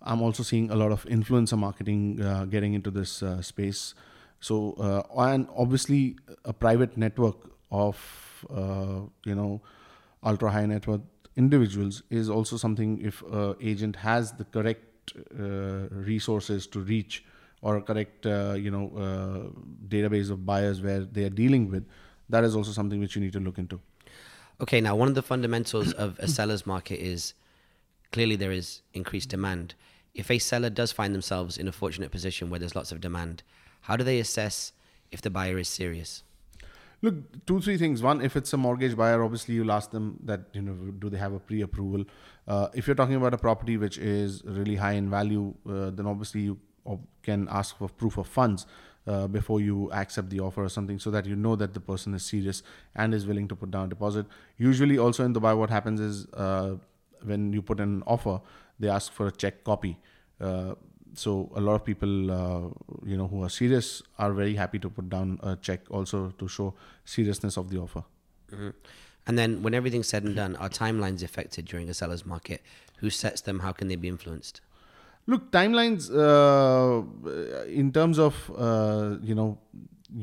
I'm 0.02 0.22
also 0.22 0.42
seeing 0.42 0.70
a 0.70 0.76
lot 0.76 0.92
of 0.92 1.04
influencer 1.04 1.58
marketing 1.58 2.20
uh, 2.22 2.46
getting 2.46 2.74
into 2.74 2.90
this 2.90 3.22
uh, 3.22 3.42
space. 3.42 3.94
So, 4.40 4.72
uh, 4.74 5.02
and 5.20 5.46
obviously, 5.54 6.16
a 6.44 6.52
private 6.52 6.96
network 6.96 7.36
of 7.70 8.46
uh, 8.54 9.00
you 9.24 9.34
know 9.34 9.60
ultra 10.24 10.50
high 10.50 10.66
net 10.66 10.86
worth 10.86 11.02
individuals 11.36 12.02
is 12.10 12.30
also 12.30 12.56
something. 12.56 13.00
If 13.00 13.22
agent 13.60 13.96
has 13.96 14.32
the 14.32 14.44
correct 14.44 14.90
uh, 15.38 15.88
resources 15.90 16.66
to 16.68 16.80
reach 16.80 17.24
or 17.62 17.76
a 17.76 17.82
correct 17.82 18.26
uh, 18.26 18.54
you 18.56 18.70
know 18.70 19.52
database 19.88 20.30
of 20.30 20.46
buyers 20.46 20.80
where 20.80 21.00
they 21.00 21.24
are 21.24 21.30
dealing 21.30 21.70
with, 21.70 21.86
that 22.28 22.44
is 22.44 22.56
also 22.56 22.70
something 22.70 23.00
which 23.00 23.14
you 23.16 23.22
need 23.22 23.32
to 23.32 23.40
look 23.40 23.58
into. 23.58 23.80
Okay, 24.60 24.80
now 24.80 24.94
one 24.94 25.08
of 25.08 25.14
the 25.14 25.22
fundamentals 25.22 25.92
of 25.92 26.18
a 26.18 26.28
seller's 26.28 26.66
market 26.66 27.00
is 27.00 27.34
clearly 28.12 28.36
there 28.36 28.52
is 28.52 28.82
increased 28.92 29.30
demand. 29.30 29.74
If 30.14 30.30
a 30.30 30.38
seller 30.38 30.68
does 30.68 30.92
find 30.92 31.14
themselves 31.14 31.56
in 31.56 31.68
a 31.68 31.72
fortunate 31.72 32.10
position 32.10 32.50
where 32.50 32.58
there's 32.58 32.74
lots 32.74 32.92
of 32.92 33.00
demand, 33.00 33.42
how 33.82 33.96
do 33.96 34.04
they 34.04 34.18
assess 34.18 34.72
if 35.10 35.22
the 35.22 35.30
buyer 35.30 35.56
is 35.56 35.68
serious? 35.68 36.22
Look, 37.02 37.46
two 37.46 37.60
three 37.62 37.78
things. 37.78 38.02
One, 38.02 38.20
if 38.20 38.36
it's 38.36 38.52
a 38.52 38.58
mortgage 38.58 38.94
buyer, 38.94 39.22
obviously 39.24 39.54
you'll 39.54 39.72
ask 39.72 39.90
them 39.90 40.18
that 40.24 40.42
you 40.52 40.60
know 40.60 40.74
do 40.74 41.08
they 41.08 41.16
have 41.16 41.32
a 41.32 41.38
pre-approval. 41.38 42.04
Uh, 42.46 42.68
if 42.74 42.86
you're 42.86 42.96
talking 42.96 43.14
about 43.14 43.32
a 43.32 43.38
property 43.38 43.78
which 43.78 43.96
is 43.96 44.42
really 44.44 44.76
high 44.76 44.92
in 44.92 45.08
value, 45.08 45.54
uh, 45.66 45.88
then 45.90 46.06
obviously 46.06 46.42
you 46.42 46.58
can 47.22 47.48
ask 47.50 47.76
for 47.76 47.88
proof 47.88 48.18
of 48.18 48.26
funds. 48.26 48.66
Uh, 49.06 49.26
before 49.26 49.62
you 49.62 49.90
accept 49.92 50.28
the 50.28 50.38
offer 50.38 50.62
or 50.62 50.68
something 50.68 50.98
so 50.98 51.10
that 51.10 51.24
you 51.24 51.34
know 51.34 51.56
that 51.56 51.72
the 51.72 51.80
person 51.80 52.12
is 52.12 52.22
serious 52.22 52.62
and 52.94 53.14
is 53.14 53.26
willing 53.26 53.48
to 53.48 53.56
put 53.56 53.70
down 53.70 53.86
a 53.86 53.88
deposit. 53.88 54.26
Usually 54.58 54.98
also 54.98 55.24
in 55.24 55.32
dubai 55.32 55.56
what 55.56 55.70
happens 55.70 56.00
is 56.00 56.26
uh, 56.34 56.76
when 57.24 57.50
you 57.50 57.62
put 57.62 57.80
an 57.80 58.02
offer 58.06 58.42
they 58.78 58.88
ask 58.88 59.10
for 59.10 59.26
a 59.28 59.32
check 59.32 59.64
copy. 59.64 59.96
Uh, 60.38 60.74
so 61.14 61.50
a 61.56 61.60
lot 61.60 61.74
of 61.74 61.84
people 61.84 62.30
uh, 62.30 62.68
you 63.04 63.16
know 63.16 63.26
who 63.26 63.42
are 63.42 63.48
serious 63.48 64.02
are 64.18 64.32
very 64.32 64.54
happy 64.54 64.78
to 64.78 64.90
put 64.90 65.08
down 65.08 65.40
a 65.42 65.56
check 65.56 65.80
also 65.90 66.32
to 66.38 66.46
show 66.46 66.74
seriousness 67.04 67.56
of 67.56 67.70
the 67.70 67.78
offer. 67.78 68.04
Mm-hmm. 68.52 68.70
and 69.28 69.38
then 69.38 69.62
when 69.62 69.74
everything's 69.74 70.08
said 70.08 70.24
and 70.24 70.34
done 70.36 70.56
are 70.56 70.68
timelines 70.68 71.22
affected 71.22 71.64
during 71.64 71.88
a 71.88 71.94
seller's 71.94 72.26
market? 72.26 72.62
Who 72.98 73.08
sets 73.08 73.40
them? 73.40 73.60
How 73.60 73.72
can 73.72 73.88
they 73.88 73.96
be 73.96 74.08
influenced 74.08 74.60
look 75.32 75.50
timelines 75.56 76.06
uh, 76.26 77.64
in 77.82 77.92
terms 77.98 78.18
of 78.18 78.38
uh, 78.56 79.16
you 79.22 79.34
know 79.34 79.58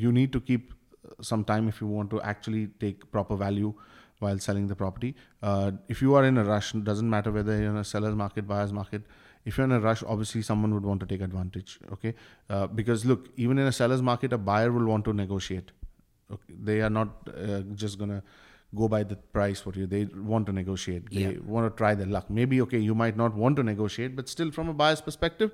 you 0.04 0.12
need 0.12 0.34
to 0.38 0.42
keep 0.50 0.74
some 1.22 1.44
time 1.52 1.68
if 1.68 1.80
you 1.82 1.88
want 1.88 2.10
to 2.16 2.22
actually 2.22 2.68
take 2.86 3.10
proper 3.12 3.36
value 3.36 3.74
while 4.20 4.40
selling 4.40 4.68
the 4.68 4.76
property 4.76 5.16
uh, 5.44 5.72
if 5.88 6.02
you 6.02 6.16
are 6.16 6.26
in 6.26 6.38
a 6.38 6.44
rush 6.44 6.74
doesn't 6.92 7.10
matter 7.10 7.32
whether 7.32 7.58
you're 7.62 7.72
in 7.72 7.78
a 7.78 7.90
seller's 7.94 8.16
market 8.16 8.48
buyer's 8.48 8.74
market 8.82 9.04
if 9.48 9.58
you're 9.58 9.66
in 9.66 9.72
a 9.72 9.80
rush, 9.80 10.04
obviously 10.04 10.42
someone 10.42 10.74
would 10.74 10.84
want 10.84 11.00
to 11.00 11.06
take 11.06 11.22
advantage. 11.22 11.80
Okay, 11.94 12.14
uh, 12.50 12.68
because 12.68 13.06
look, 13.06 13.30
even 13.38 13.58
in 13.58 13.68
a 13.68 13.72
seller's 13.72 14.02
market, 14.02 14.34
a 14.34 14.38
buyer 14.38 14.74
will 14.74 14.86
want 14.86 15.06
to 15.06 15.14
negotiate. 15.14 15.72
Okay? 16.30 16.54
They 16.70 16.82
are 16.82 16.90
not 16.90 17.30
uh, 17.34 17.62
just 17.84 17.98
gonna 17.98 18.24
go 18.76 18.88
by 18.88 19.04
the 19.04 19.16
price 19.16 19.62
for 19.62 19.74
you. 19.74 19.88
They 19.88 20.06
want 20.06 20.46
to 20.48 20.54
negotiate. 20.54 21.10
They 21.12 21.22
yeah. 21.22 21.40
want 21.46 21.72
to 21.72 21.78
try 21.78 21.96
their 21.96 22.08
luck. 22.08 22.30
Maybe 22.30 22.62
okay, 22.62 22.80
you 22.80 22.96
might 22.96 23.18
not 23.18 23.34
want 23.34 23.56
to 23.58 23.64
negotiate, 23.64 24.16
but 24.16 24.28
still, 24.30 24.52
from 24.52 24.70
a 24.70 24.74
buyer's 24.74 25.02
perspective, 25.02 25.52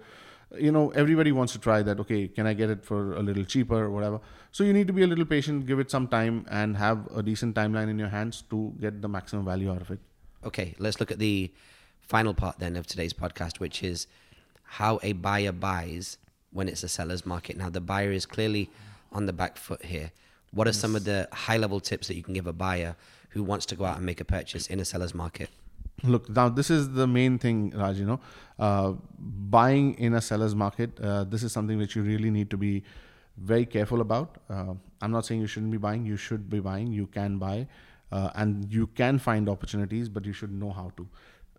you 0.58 0.72
know 0.72 0.90
everybody 0.92 1.32
wants 1.32 1.54
to 1.54 1.60
try 1.60 1.82
that. 1.82 2.00
Okay, 2.00 2.28
can 2.28 2.48
I 2.48 2.54
get 2.54 2.70
it 2.70 2.84
for 2.84 3.14
a 3.14 3.22
little 3.22 3.44
cheaper 3.44 3.84
or 3.84 3.92
whatever? 3.92 4.20
So 4.52 4.64
you 4.64 4.74
need 4.74 4.88
to 4.88 4.94
be 4.94 5.04
a 5.04 5.08
little 5.08 5.26
patient, 5.26 5.66
give 5.66 5.80
it 5.80 5.92
some 5.92 6.08
time, 6.08 6.46
and 6.50 6.78
have 6.78 7.08
a 7.16 7.24
decent 7.24 7.56
timeline 7.56 7.90
in 7.90 8.00
your 8.00 8.10
hands 8.10 8.44
to 8.50 8.74
get 8.80 9.02
the 9.02 9.08
maximum 9.08 9.46
value 9.46 9.72
out 9.72 9.82
of 9.82 9.92
it. 9.92 10.00
Okay, 10.46 10.76
let's 10.80 11.00
look 11.00 11.12
at 11.12 11.20
the 11.20 11.52
final 12.02 12.34
part 12.34 12.60
then 12.60 12.76
of 12.76 12.86
today's 12.86 13.14
podcast, 13.14 13.60
which 13.60 13.82
is 13.84 14.08
how 14.64 15.00
a 15.04 15.14
buyer 15.14 15.52
buys 15.52 16.18
when 16.52 16.68
it's 16.68 16.84
a 16.84 16.90
seller's 16.90 17.26
market. 17.26 17.58
Now, 17.58 17.70
the 17.70 17.82
buyer 17.82 18.12
is 18.12 18.26
clearly 18.26 18.70
on 19.12 19.26
the 19.26 19.34
back 19.34 19.58
foot 19.58 19.86
here. 19.86 20.12
What 20.54 20.68
are 20.68 20.74
some 20.74 20.96
of 20.96 21.04
the 21.04 21.28
high 21.32 21.58
level 21.58 21.80
tips 21.80 22.08
that 22.08 22.16
you 22.16 22.24
can 22.24 22.34
give 22.34 22.48
a 22.48 22.54
buyer 22.54 22.96
who 23.30 23.44
wants 23.44 23.66
to 23.68 23.76
go 23.76 23.86
out 23.86 23.98
and 23.98 24.06
make 24.06 24.22
a 24.22 24.26
purchase 24.26 24.68
in 24.68 24.80
a 24.80 24.86
seller's 24.86 25.14
market? 25.14 25.50
Look, 26.04 26.30
now 26.30 26.50
this 26.50 26.70
is 26.70 26.94
the 26.94 27.08
main 27.08 27.40
thing, 27.40 27.72
Raj. 27.76 27.98
You 27.98 28.06
know, 28.06 28.20
uh, 28.60 28.94
buying 29.20 29.94
in 29.96 30.14
a 30.14 30.22
seller's 30.22 30.56
market, 30.56 31.00
uh, 31.00 31.24
this 31.24 31.44
is 31.44 31.52
something 31.52 31.78
which 31.78 31.96
you 31.96 32.04
really 32.04 32.30
need 32.30 32.50
to 32.50 32.58
be 32.58 32.84
very 33.38 33.66
careful 33.66 34.02
about. 34.02 34.38
Uh, 34.50 34.74
I'm 35.02 35.12
not 35.12 35.26
saying 35.26 35.42
you 35.42 35.48
shouldn't 35.48 35.72
be 35.72 35.78
buying, 35.78 36.06
you 36.06 36.18
should 36.18 36.50
be 36.50 36.60
buying, 36.60 36.92
you 36.92 37.08
can 37.08 37.38
buy, 37.38 37.68
uh, 38.12 38.30
and 38.36 38.72
you 38.72 38.88
can 38.88 39.18
find 39.18 39.50
opportunities, 39.50 40.10
but 40.10 40.26
you 40.26 40.34
should 40.34 40.52
know 40.52 40.72
how 40.72 40.92
to 40.98 41.08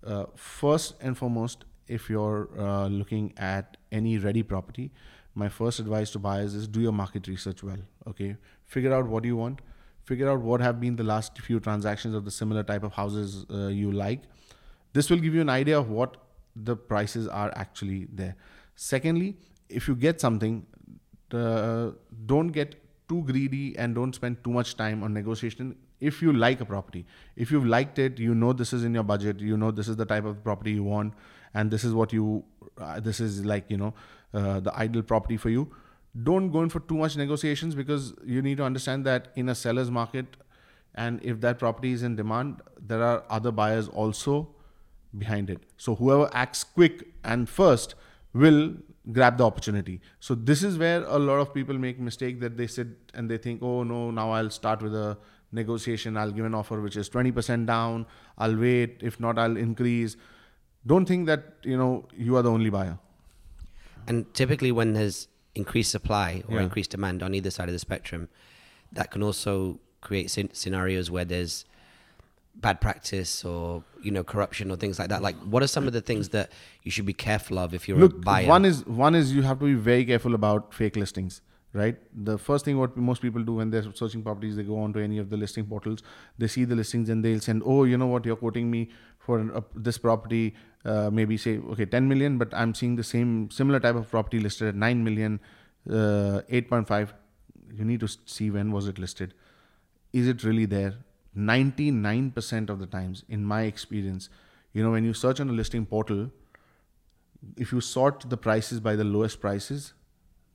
uh, 0.07 0.27
first 0.35 0.95
and 1.01 1.17
foremost, 1.17 1.65
if 1.89 2.09
you're 2.09 2.49
uh, 2.59 2.87
looking 2.87 3.33
at 3.37 3.77
any 3.93 4.19
ready 4.19 4.43
property, 4.43 4.91
my 5.35 5.49
first 5.49 5.81
advice 5.81 6.11
to 6.11 6.19
buyers 6.19 6.55
is 6.55 6.69
do 6.69 6.81
your 6.81 6.93
market 6.93 7.27
research 7.27 7.63
well. 7.63 7.79
Okay, 8.07 8.37
figure 8.76 8.95
out 8.99 9.09
what 9.14 9.25
you 9.31 9.37
want, 9.37 9.62
figure 10.11 10.31
out 10.31 10.40
what 10.50 10.61
have 10.66 10.81
been 10.85 10.97
the 11.02 11.09
last 11.12 11.40
few 11.49 11.61
transactions 11.69 12.14
of 12.21 12.25
the 12.28 12.35
similar 12.40 12.62
type 12.71 12.87
of 12.90 12.93
houses 13.00 13.47
uh, 13.50 13.66
you 13.83 13.93
like. 14.04 14.23
This 14.93 15.11
will 15.11 15.23
give 15.26 15.35
you 15.35 15.40
an 15.40 15.52
idea 15.57 15.78
of 15.78 15.90
what 15.99 16.16
the 16.71 16.76
prices 16.76 17.28
are 17.43 17.52
actually 17.57 18.07
there. 18.23 18.37
Secondly, 18.76 19.37
if 19.69 19.88
you 19.88 19.97
get 20.07 20.21
something, 20.21 20.66
uh, 21.33 21.90
don't 22.26 22.49
get 22.49 22.76
too 23.09 23.23
greedy 23.31 23.76
and 23.78 23.95
don't 23.95 24.14
spend 24.14 24.43
too 24.45 24.52
much 24.59 24.76
time 24.76 25.02
on 25.02 25.12
negotiation 25.12 25.75
if 26.00 26.21
you 26.23 26.33
like 26.33 26.61
a 26.61 26.64
property 26.64 27.04
if 27.45 27.50
you've 27.50 27.66
liked 27.66 27.99
it 28.04 28.19
you 28.19 28.35
know 28.35 28.52
this 28.52 28.73
is 28.73 28.85
in 28.88 28.95
your 28.99 29.02
budget 29.11 29.40
you 29.40 29.57
know 29.57 29.71
this 29.71 29.88
is 29.88 29.97
the 29.97 30.07
type 30.12 30.25
of 30.31 30.43
property 30.47 30.73
you 30.73 30.83
want 30.83 31.12
and 31.54 31.71
this 31.71 31.85
is 31.85 31.93
what 31.99 32.12
you 32.12 32.45
uh, 32.78 33.00
this 33.00 33.21
is 33.21 33.45
like 33.45 33.71
you 33.75 33.76
know 33.76 33.93
uh, 34.33 34.61
the 34.61 34.75
ideal 34.85 35.02
property 35.02 35.37
for 35.37 35.50
you 35.50 35.66
don't 36.23 36.50
go 36.50 36.62
in 36.62 36.68
for 36.68 36.80
too 36.80 36.97
much 36.97 37.16
negotiations 37.16 37.75
because 37.75 38.14
you 38.25 38.40
need 38.40 38.56
to 38.59 38.64
understand 38.64 39.04
that 39.04 39.28
in 39.37 39.49
a 39.49 39.54
seller's 39.54 39.90
market 39.90 40.26
and 40.94 41.21
if 41.25 41.40
that 41.40 41.59
property 41.59 41.92
is 41.92 42.02
in 42.02 42.14
demand 42.14 42.62
there 42.80 43.02
are 43.02 43.25
other 43.28 43.50
buyers 43.50 43.88
also 43.88 44.49
behind 45.18 45.50
it. 45.50 45.62
So 45.76 45.94
whoever 45.94 46.28
acts 46.33 46.64
quick 46.64 47.09
and 47.25 47.49
first 47.49 47.94
will 48.33 48.75
grab 49.12 49.38
the 49.38 49.44
opportunity. 49.44 50.00
So 50.21 50.35
this 50.35 50.62
is 50.62 50.78
where 50.78 51.02
a 51.04 51.18
lot 51.18 51.38
of 51.40 51.52
people 51.52 51.76
make 51.76 51.99
mistake 51.99 52.40
that 52.40 52.56
they 52.56 52.66
sit 52.66 52.88
and 53.12 53.30
they 53.30 53.38
think 53.38 53.62
oh 53.62 53.83
no 53.83 54.11
now 54.11 54.30
i'll 54.30 54.50
start 54.50 54.83
with 54.83 54.94
a 54.94 55.18
negotiation. 55.54 56.16
I'll 56.16 56.33
give 56.33 56.44
an 56.44 56.54
offer 56.54 56.80
which 56.80 56.97
is 56.97 57.09
20% 57.09 57.66
down. 57.66 58.06
I'll 58.37 58.56
wait. 58.56 58.99
If 59.02 59.21
not 59.21 59.38
i'll 59.38 59.56
increase. 59.56 60.16
Don't 60.87 61.06
think 61.06 61.26
that 61.26 61.54
you 61.62 61.76
know 61.76 62.06
you 62.16 62.37
are 62.37 62.42
the 62.42 62.50
only 62.50 62.71
buyer. 62.71 62.99
And 64.06 64.33
typically 64.35 64.73
when 64.73 64.92
there's 64.92 65.28
increased 65.55 65.91
supply 65.91 66.43
or 66.49 66.57
yeah. 66.57 66.63
increased 66.63 66.91
demand 66.91 67.23
on 67.23 67.35
either 67.35 67.51
side 67.51 67.69
of 67.69 67.73
the 67.73 67.79
spectrum 67.79 68.29
that 68.93 69.11
can 69.11 69.23
also 69.23 69.79
create 70.01 70.31
scenarios 70.53 71.11
where 71.11 71.25
there's 71.25 71.65
bad 72.57 72.81
practice 72.81 73.45
or 73.45 73.83
you 74.03 74.11
know 74.11 74.23
corruption 74.23 74.71
or 74.71 74.77
things 74.77 74.99
like 74.99 75.09
that. 75.09 75.23
Like 75.23 75.37
what 75.39 75.63
are 75.63 75.67
some 75.67 75.87
of 75.87 75.93
the 75.93 76.01
things 76.01 76.29
that 76.31 76.51
you 76.83 76.91
should 76.91 77.07
be 77.07 77.13
careful 77.13 77.59
of 77.59 77.75
if 77.75 77.89
you're 77.89 77.99
Look, 77.99 78.13
a 78.13 78.19
buyer? 78.19 78.47
one 78.47 78.65
is 78.65 78.87
one 78.87 79.15
is 79.15 79.33
you 79.33 79.43
have 79.43 79.59
to 79.59 79.65
be 79.65 79.75
very 79.75 80.05
careful 80.05 80.35
about 80.35 80.73
fake 80.73 80.97
listings 80.97 81.41
right? 81.75 81.97
The 82.25 82.38
first 82.38 82.64
thing 82.64 82.78
what 82.78 82.97
most 82.97 83.21
people 83.21 83.43
do 83.43 83.54
when 83.54 83.71
they're 83.71 83.85
searching 83.95 84.23
properties 84.23 84.57
they 84.57 84.62
go 84.62 84.78
on 84.78 84.93
to 84.95 85.00
any 85.00 85.19
of 85.19 85.28
the 85.28 85.37
listing 85.37 85.66
portals. 85.66 86.02
They 86.38 86.47
see 86.47 86.64
the 86.64 86.76
listings 86.76 87.09
and 87.11 87.25
they'll 87.25 87.40
send 87.40 87.62
oh 87.66 87.85
you 87.85 87.99
know 87.99 88.07
what? 88.07 88.25
You're 88.25 88.37
quoting 88.37 88.71
me 88.71 88.90
for 89.19 89.40
uh, 89.54 89.61
this 89.75 89.99
property 89.99 90.54
uh, 90.85 91.11
maybe 91.11 91.37
say 91.37 91.59
okay 91.73 91.87
10 91.87 92.07
million 92.07 92.37
but 92.37 92.52
i'm 92.52 92.75
seeing 92.75 92.95
the 92.97 93.02
same 93.02 93.50
similar 93.50 93.81
type 93.81 93.95
of 93.95 94.11
property 94.11 94.38
listed 94.38 94.69
at 94.69 94.75
9 94.75 95.02
million 95.02 95.40
uh, 95.88 96.43
8.5 96.50 97.09
you 97.75 97.85
need 97.85 98.00
to 98.00 98.09
see 98.26 98.50
when 98.50 98.71
was 98.71 98.87
it 98.87 98.99
listed. 98.99 99.35
Is 100.12 100.28
it 100.28 100.45
really 100.45 100.66
there? 100.66 100.95
99% 101.37 102.71
of 102.71 102.78
the 102.78 102.87
times 102.87 103.25
in 103.28 103.45
my 103.45 103.62
experience 103.62 104.28
you 104.73 104.83
know 104.83 104.90
when 104.90 105.04
you 105.04 105.12
search 105.12 105.40
on 105.40 105.49
a 105.49 105.52
listing 105.52 105.85
portal 105.85 106.31
if 107.57 107.73
you 107.73 107.81
sort 107.81 108.28
the 108.28 108.37
prices 108.37 108.81
by 108.81 108.97
the 108.97 109.04
lowest 109.04 109.40
prices, 109.40 109.93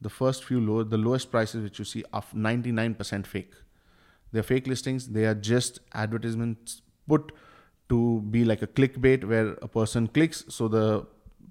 the 0.01 0.09
first 0.09 0.43
few 0.43 0.59
low, 0.59 0.83
the 0.83 0.97
lowest 0.97 1.31
prices 1.31 1.63
which 1.63 1.79
you 1.79 1.85
see 1.85 2.03
are 2.13 2.23
99% 2.33 3.25
fake. 3.25 3.53
They're 4.31 4.43
fake 4.43 4.67
listings. 4.67 5.09
They 5.09 5.25
are 5.25 5.35
just 5.35 5.79
advertisements 5.93 6.81
put 7.07 7.31
to 7.89 8.21
be 8.29 8.45
like 8.45 8.61
a 8.61 8.67
clickbait 8.67 9.23
where 9.23 9.49
a 9.61 9.67
person 9.67 10.07
clicks 10.07 10.45
so 10.47 10.67
the 10.67 11.05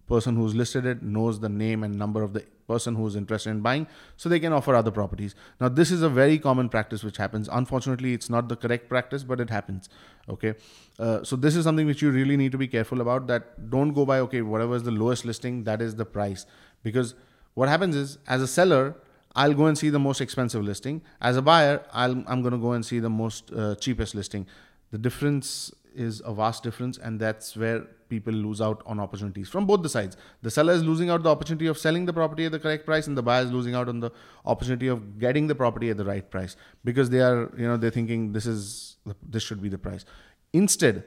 person 0.07 0.37
who's 0.37 0.55
listed 0.55 0.87
it 0.87 1.03
knows 1.03 1.41
the 1.41 1.49
name 1.49 1.83
and 1.85 1.95
number 1.99 2.23
of 2.23 2.33
the 2.33 2.45
person 2.67 2.95
who's 2.95 3.17
interested 3.17 3.51
in 3.51 3.61
buying 3.61 3.87
so 4.17 4.29
they 4.29 4.39
can 4.39 4.53
offer 4.53 4.75
other 4.75 4.91
properties 4.91 5.35
now 5.61 5.69
this 5.69 5.91
is 5.91 6.03
a 6.03 6.09
very 6.09 6.39
common 6.39 6.69
practice 6.69 7.03
which 7.03 7.17
happens 7.17 7.49
unfortunately 7.53 8.13
it's 8.15 8.31
not 8.31 8.49
the 8.49 8.57
correct 8.57 8.89
practice 8.89 9.25
but 9.25 9.41
it 9.41 9.51
happens 9.51 9.89
okay 10.29 10.55
uh, 10.99 11.23
so 11.23 11.37
this 11.37 11.57
is 11.57 11.65
something 11.65 11.87
which 11.87 12.03
you 12.03 12.11
really 12.11 12.37
need 12.37 12.53
to 12.53 12.59
be 12.59 12.69
careful 12.69 13.01
about 13.01 13.27
that 13.27 13.71
don't 13.71 13.93
go 13.93 14.05
by 14.05 14.19
okay 14.21 14.43
whatever 14.43 14.77
is 14.77 14.83
the 14.83 14.91
lowest 14.91 15.25
listing 15.25 15.65
that 15.65 15.83
is 15.83 15.97
the 15.97 16.05
price 16.05 16.47
because 16.83 17.15
what 17.59 17.69
happens 17.69 17.97
is 17.97 18.19
as 18.37 18.43
a 18.43 18.47
seller 18.47 18.95
I'll 19.39 19.55
go 19.55 19.67
and 19.67 19.79
see 19.79 19.91
the 19.91 19.99
most 19.99 20.21
expensive 20.21 20.63
listing. 20.65 21.01
As 21.21 21.37
a 21.37 21.43
buyer, 21.43 21.83
i 21.93 22.07
am 22.07 22.25
going 22.25 22.51
to 22.53 22.59
go 22.59 22.73
and 22.73 22.85
see 22.85 22.99
the 22.99 23.11
most 23.11 23.53
uh, 23.53 23.75
cheapest 23.77 24.15
listing. 24.15 24.47
The 24.91 24.99
difference 24.99 25.71
is 25.95 26.23
a 26.25 26.33
vast 26.33 26.63
difference, 26.65 26.99
and 26.99 27.21
that's 27.21 27.57
where 27.57 27.81
people 28.09 28.33
lose 28.33 28.61
out 28.61 28.83
on 28.87 28.99
opportunities 28.99 29.49
from 29.49 29.67
both 29.67 29.83
the 29.83 29.89
sides. 29.89 30.17
The 30.43 30.51
seller 30.51 30.73
is 30.73 30.83
losing 30.83 31.11
out 31.11 31.23
the 31.23 31.31
opportunity 31.31 31.67
of 31.67 31.79
selling 31.79 32.07
the 32.07 32.13
property 32.13 32.47
at 32.47 32.53
the 32.53 32.59
correct 32.59 32.87
price, 32.87 33.07
and 33.07 33.17
the 33.17 33.23
buyer 33.23 33.45
is 33.45 33.53
losing 33.53 33.75
out 33.75 33.89
on 33.89 34.01
the 34.01 34.11
opportunity 34.45 34.89
of 34.89 35.19
getting 35.19 35.47
the 35.47 35.55
property 35.55 35.91
at 35.91 35.99
the 35.99 36.05
right 36.05 36.29
price 36.29 36.57
because 36.85 37.11
they 37.11 37.21
are, 37.21 37.53
you 37.57 37.67
know, 37.67 37.77
they're 37.77 37.91
thinking 37.91 38.33
this 38.33 38.47
is 38.47 38.97
this 39.23 39.43
should 39.43 39.63
be 39.63 39.69
the 39.69 39.79
price. 39.79 40.05
Instead, 40.53 41.05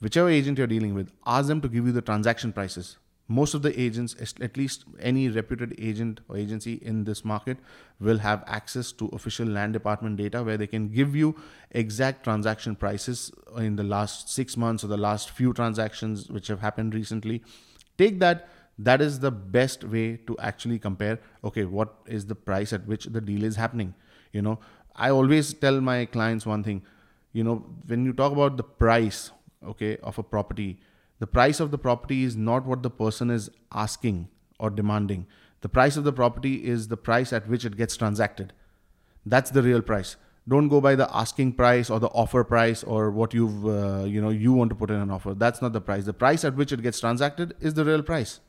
whichever 0.00 0.28
agent 0.28 0.56
you're 0.56 0.66
dealing 0.66 0.94
with, 0.94 1.12
ask 1.26 1.48
them 1.48 1.60
to 1.60 1.68
give 1.68 1.86
you 1.86 1.92
the 1.92 2.02
transaction 2.02 2.52
prices 2.52 2.96
most 3.28 3.54
of 3.54 3.62
the 3.62 3.80
agents 3.80 4.14
at 4.40 4.56
least 4.56 4.84
any 5.00 5.28
reputed 5.28 5.74
agent 5.78 6.20
or 6.28 6.36
agency 6.36 6.74
in 6.74 7.04
this 7.04 7.24
market 7.24 7.58
will 8.00 8.18
have 8.18 8.44
access 8.46 8.92
to 8.92 9.08
official 9.08 9.46
land 9.46 9.72
department 9.72 10.16
data 10.16 10.42
where 10.44 10.56
they 10.56 10.66
can 10.66 10.88
give 10.88 11.16
you 11.16 11.34
exact 11.72 12.22
transaction 12.22 12.76
prices 12.76 13.32
in 13.56 13.76
the 13.76 13.82
last 13.82 14.28
6 14.28 14.56
months 14.56 14.84
or 14.84 14.86
the 14.86 14.96
last 14.96 15.30
few 15.30 15.52
transactions 15.52 16.30
which 16.30 16.46
have 16.46 16.60
happened 16.60 16.94
recently. 16.94 17.42
Take 17.98 18.20
that. 18.20 18.48
That 18.78 19.00
is 19.00 19.20
the 19.20 19.30
best 19.30 19.84
way 19.84 20.18
to 20.26 20.36
actually 20.38 20.78
compare 20.78 21.18
okay 21.42 21.64
what 21.64 21.94
is 22.06 22.26
the 22.26 22.34
price 22.34 22.72
at 22.72 22.86
which 22.86 23.06
the 23.06 23.20
deal 23.20 23.42
is 23.42 23.56
happening 23.56 23.94
you 24.32 24.42
know. 24.42 24.58
I 24.94 25.10
always 25.10 25.52
tell 25.54 25.80
my 25.80 26.04
clients 26.04 26.46
one 26.46 26.62
thing 26.62 26.82
you 27.32 27.42
know 27.42 27.64
when 27.86 28.04
you 28.04 28.12
talk 28.12 28.32
about 28.32 28.58
the 28.58 28.62
price 28.62 29.30
okay 29.64 29.96
of 29.98 30.18
a 30.18 30.22
property 30.22 30.78
the 31.18 31.26
price 31.26 31.60
of 31.60 31.70
the 31.70 31.78
property 31.78 32.24
is 32.24 32.36
not 32.36 32.66
what 32.66 32.82
the 32.82 32.90
person 32.90 33.30
is 33.30 33.50
asking 33.72 34.28
or 34.58 34.70
demanding. 34.70 35.26
The 35.62 35.68
price 35.68 35.96
of 35.96 36.04
the 36.04 36.12
property 36.12 36.66
is 36.66 36.88
the 36.88 36.96
price 36.96 37.32
at 37.32 37.48
which 37.48 37.64
it 37.64 37.76
gets 37.76 37.96
transacted. 37.96 38.52
That's 39.24 39.50
the 39.50 39.62
real 39.62 39.82
price. 39.82 40.16
Don't 40.48 40.68
go 40.68 40.80
by 40.80 40.94
the 40.94 41.08
asking 41.14 41.54
price 41.54 41.90
or 41.90 41.98
the 41.98 42.08
offer 42.08 42.44
price 42.44 42.84
or 42.84 43.10
what 43.10 43.34
you've 43.34 43.66
uh, 43.66 44.04
you 44.04 44.20
know 44.20 44.28
you 44.28 44.52
want 44.52 44.70
to 44.70 44.76
put 44.76 44.90
in 44.90 44.96
an 44.96 45.10
offer. 45.10 45.34
That's 45.34 45.60
not 45.60 45.72
the 45.72 45.80
price. 45.80 46.04
The 46.04 46.12
price 46.12 46.44
at 46.44 46.54
which 46.54 46.72
it 46.72 46.82
gets 46.82 47.00
transacted 47.00 47.54
is 47.60 47.74
the 47.74 47.84
real 47.84 48.02
price. 48.02 48.40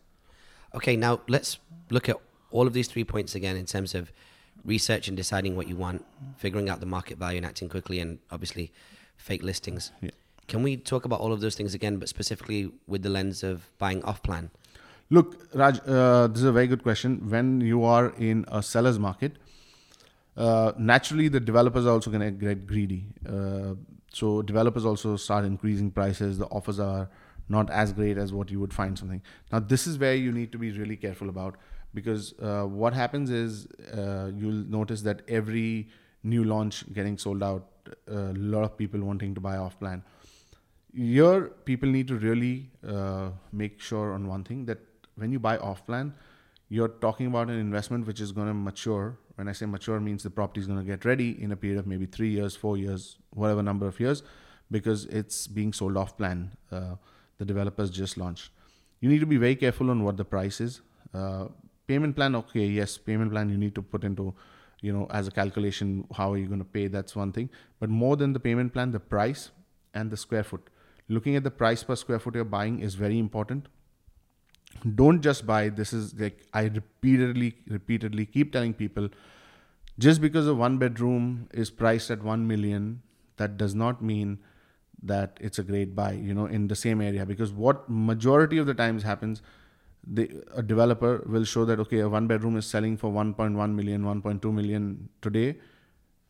Okay, 0.76 0.96
now 0.96 1.22
let's 1.28 1.58
look 1.90 2.08
at 2.08 2.18
all 2.52 2.68
of 2.68 2.74
these 2.74 2.88
three 2.88 3.04
points 3.04 3.34
again 3.34 3.56
in 3.56 3.66
terms 3.66 3.96
of 3.96 4.12
research 4.64 5.08
and 5.08 5.18
deciding 5.18 5.56
what 5.56 5.68
you 5.68 5.76
want, 5.76 6.06
figuring 6.36 6.70
out 6.70 6.82
the 6.82 6.86
market 6.86 7.18
value 7.18 7.38
and 7.38 7.46
acting 7.46 7.70
quickly, 7.70 8.00
and 8.00 8.20
obviously 8.30 8.72
fake 9.16 9.42
listings. 9.42 9.92
Yeah. 10.02 10.12
Can 10.48 10.64
we 10.64 10.78
talk 10.78 11.04
about 11.04 11.20
all 11.20 11.34
of 11.34 11.42
those 11.42 11.56
things 11.56 11.74
again, 11.74 11.98
but 11.98 12.08
specifically 12.08 12.72
with 12.88 13.04
the 13.04 13.10
lens 13.10 13.44
of 13.44 13.70
buying 13.78 14.02
off 14.04 14.24
plan? 14.24 14.50
Look, 15.10 15.48
Raj, 15.54 15.80
uh, 15.86 16.28
this 16.28 16.40
is 16.40 16.46
a 16.46 16.52
very 16.52 16.68
good 16.68 16.84
question. 16.84 17.30
When 17.30 17.62
you 17.62 17.84
are 17.84 18.14
in 18.18 18.46
a 18.48 18.64
seller's 18.64 18.98
market, 18.98 19.34
uh, 20.38 20.72
naturally 20.78 21.28
the 21.28 21.40
developers 21.40 21.86
are 21.86 21.92
also 21.92 22.12
going 22.12 22.22
to 22.22 22.32
get 22.32 22.66
greedy. 22.66 23.06
Uh, 23.28 23.76
so 24.14 24.42
developers 24.42 24.86
also 24.86 25.18
start 25.18 25.44
increasing 25.44 25.92
prices. 25.92 26.38
The 26.38 26.46
offers 26.48 26.80
are 26.80 27.10
not 27.50 27.70
as 27.70 27.92
great 27.92 28.18
as 28.18 28.32
what 28.32 28.50
you 28.50 28.60
would 28.60 28.74
find 28.74 28.98
something. 28.98 29.22
Now, 29.52 29.60
this 29.60 29.86
is 29.86 29.98
where 29.98 30.16
you 30.16 30.32
need 30.32 30.52
to 30.54 30.58
be 30.58 30.72
really 30.72 30.96
careful 30.96 31.30
about 31.30 31.56
because 31.94 32.34
uh, 32.42 32.64
what 32.64 32.94
happens 32.94 33.30
is 33.30 33.66
uh, 33.94 34.32
you'll 34.36 34.66
notice 34.70 35.02
that 35.02 35.22
every 35.28 35.90
new 36.24 36.44
launch 36.44 36.84
getting 36.94 37.18
sold 37.18 37.44
out, 37.44 37.68
a 38.08 38.34
lot 38.34 38.64
of 38.64 38.78
people 38.78 39.00
wanting 39.02 39.34
to 39.34 39.42
buy 39.42 39.58
off 39.58 39.80
plan 39.80 40.04
here 40.98 41.52
people 41.66 41.90
need 41.90 42.08
to 42.08 42.16
really 42.16 42.70
uh, 42.88 43.30
make 43.52 43.80
sure 43.80 44.14
on 44.14 44.28
one 44.28 44.44
thing 44.44 44.66
that 44.66 44.80
when 45.16 45.32
you 45.32 45.40
buy 45.40 45.58
off 45.58 45.86
plan 45.86 46.14
you're 46.70 46.88
talking 46.88 47.28
about 47.28 47.50
an 47.50 47.60
investment 47.60 48.06
which 48.06 48.20
is 48.20 48.34
going 48.34 48.48
to 48.48 48.54
mature. 48.54 49.18
When 49.36 49.48
i 49.48 49.52
say 49.52 49.68
mature 49.68 50.00
means 50.00 50.24
the 50.24 50.32
property 50.32 50.62
is 50.62 50.68
going 50.68 50.80
to 50.80 50.86
get 50.86 51.06
ready 51.06 51.42
in 51.42 51.52
a 51.52 51.56
period 51.56 51.78
of 51.78 51.86
maybe 51.86 52.08
three 52.08 52.30
years 52.30 52.56
four 52.56 52.76
years 52.78 53.18
whatever 53.30 53.62
number 53.62 53.88
of 53.88 54.00
years 54.00 54.24
because 54.72 55.06
it's 55.06 55.46
being 55.46 55.72
sold 55.72 55.96
off 55.96 56.18
plan 56.18 56.52
uh, 56.72 56.96
the 57.38 57.46
developers 57.46 57.92
just 57.92 58.18
launched. 58.18 58.50
You 59.00 59.10
need 59.10 59.20
to 59.20 59.28
be 59.28 59.38
very 59.38 59.56
careful 59.56 59.92
on 59.92 60.04
what 60.04 60.18
the 60.18 60.26
price 60.26 60.60
is. 60.60 60.82
Uh, 61.14 61.46
payment 61.88 62.16
plan 62.16 62.36
okay 62.36 62.66
yes 62.66 62.98
payment 62.98 63.32
plan 63.32 63.50
you 63.50 63.58
need 63.58 63.76
to 63.76 63.84
put 63.84 64.04
into 64.04 64.34
you 64.82 64.92
know 64.92 65.06
as 65.12 65.28
a 65.28 65.32
calculation 65.32 66.06
how 66.16 66.34
are 66.34 66.38
you 66.38 66.48
going 66.48 66.60
to 66.60 66.72
pay 66.80 66.88
that's 66.88 67.16
one 67.16 67.32
thing. 67.32 67.52
But 67.80 67.90
more 67.90 68.18
than 68.18 68.34
the 68.34 68.40
payment 68.40 68.74
plan 68.74 68.92
the 68.92 69.00
price 69.00 69.52
and 69.94 70.10
the 70.10 70.18
square 70.18 70.44
foot 70.44 70.68
looking 71.08 71.36
at 71.36 71.44
the 71.44 71.52
price 71.52 71.84
per 71.84 71.96
square 71.96 72.20
foot 72.20 72.36
you're 72.36 72.46
buying 72.46 72.80
is 72.80 72.96
very 72.96 73.18
important. 73.18 73.68
Don't 74.96 75.22
just 75.22 75.46
buy 75.46 75.70
this 75.70 75.94
is 75.94 76.14
like 76.20 76.42
i 76.54 76.64
repeatedly 76.64 77.56
repeatedly 77.68 78.26
keep 78.26 78.52
telling 78.52 78.74
people 78.74 79.10
just 79.98 80.22
because 80.22 80.48
a 80.48 80.54
one 80.54 80.78
bedroom 80.78 81.48
is 81.52 81.72
priced 81.72 82.12
at 82.12 82.22
1 82.22 82.46
million 82.48 83.02
that 83.38 83.58
does 83.58 83.74
not 83.74 84.02
mean 84.02 84.38
that 85.02 85.38
it's 85.40 85.60
a 85.60 85.64
great 85.64 85.96
buy 85.96 86.12
you 86.12 86.34
know 86.34 86.46
in 86.46 86.68
the 86.68 86.76
same 86.76 87.02
area. 87.02 87.26
Because 87.26 87.52
what 87.52 87.90
majority 87.90 88.58
of 88.58 88.66
the 88.66 88.74
times 88.74 89.04
happens 89.04 89.42
the 90.10 90.30
a 90.56 90.64
developer 90.64 91.24
will 91.28 91.44
show 91.44 91.66
that 91.66 91.80
okay 91.80 92.00
a 92.00 92.10
one 92.10 92.28
bedroom 92.28 92.58
is 92.58 92.66
selling 92.66 92.96
for 92.98 93.12
1.1 93.12 93.74
million 93.74 94.04
1.2 94.04 94.54
million 94.54 95.10
today 95.22 95.58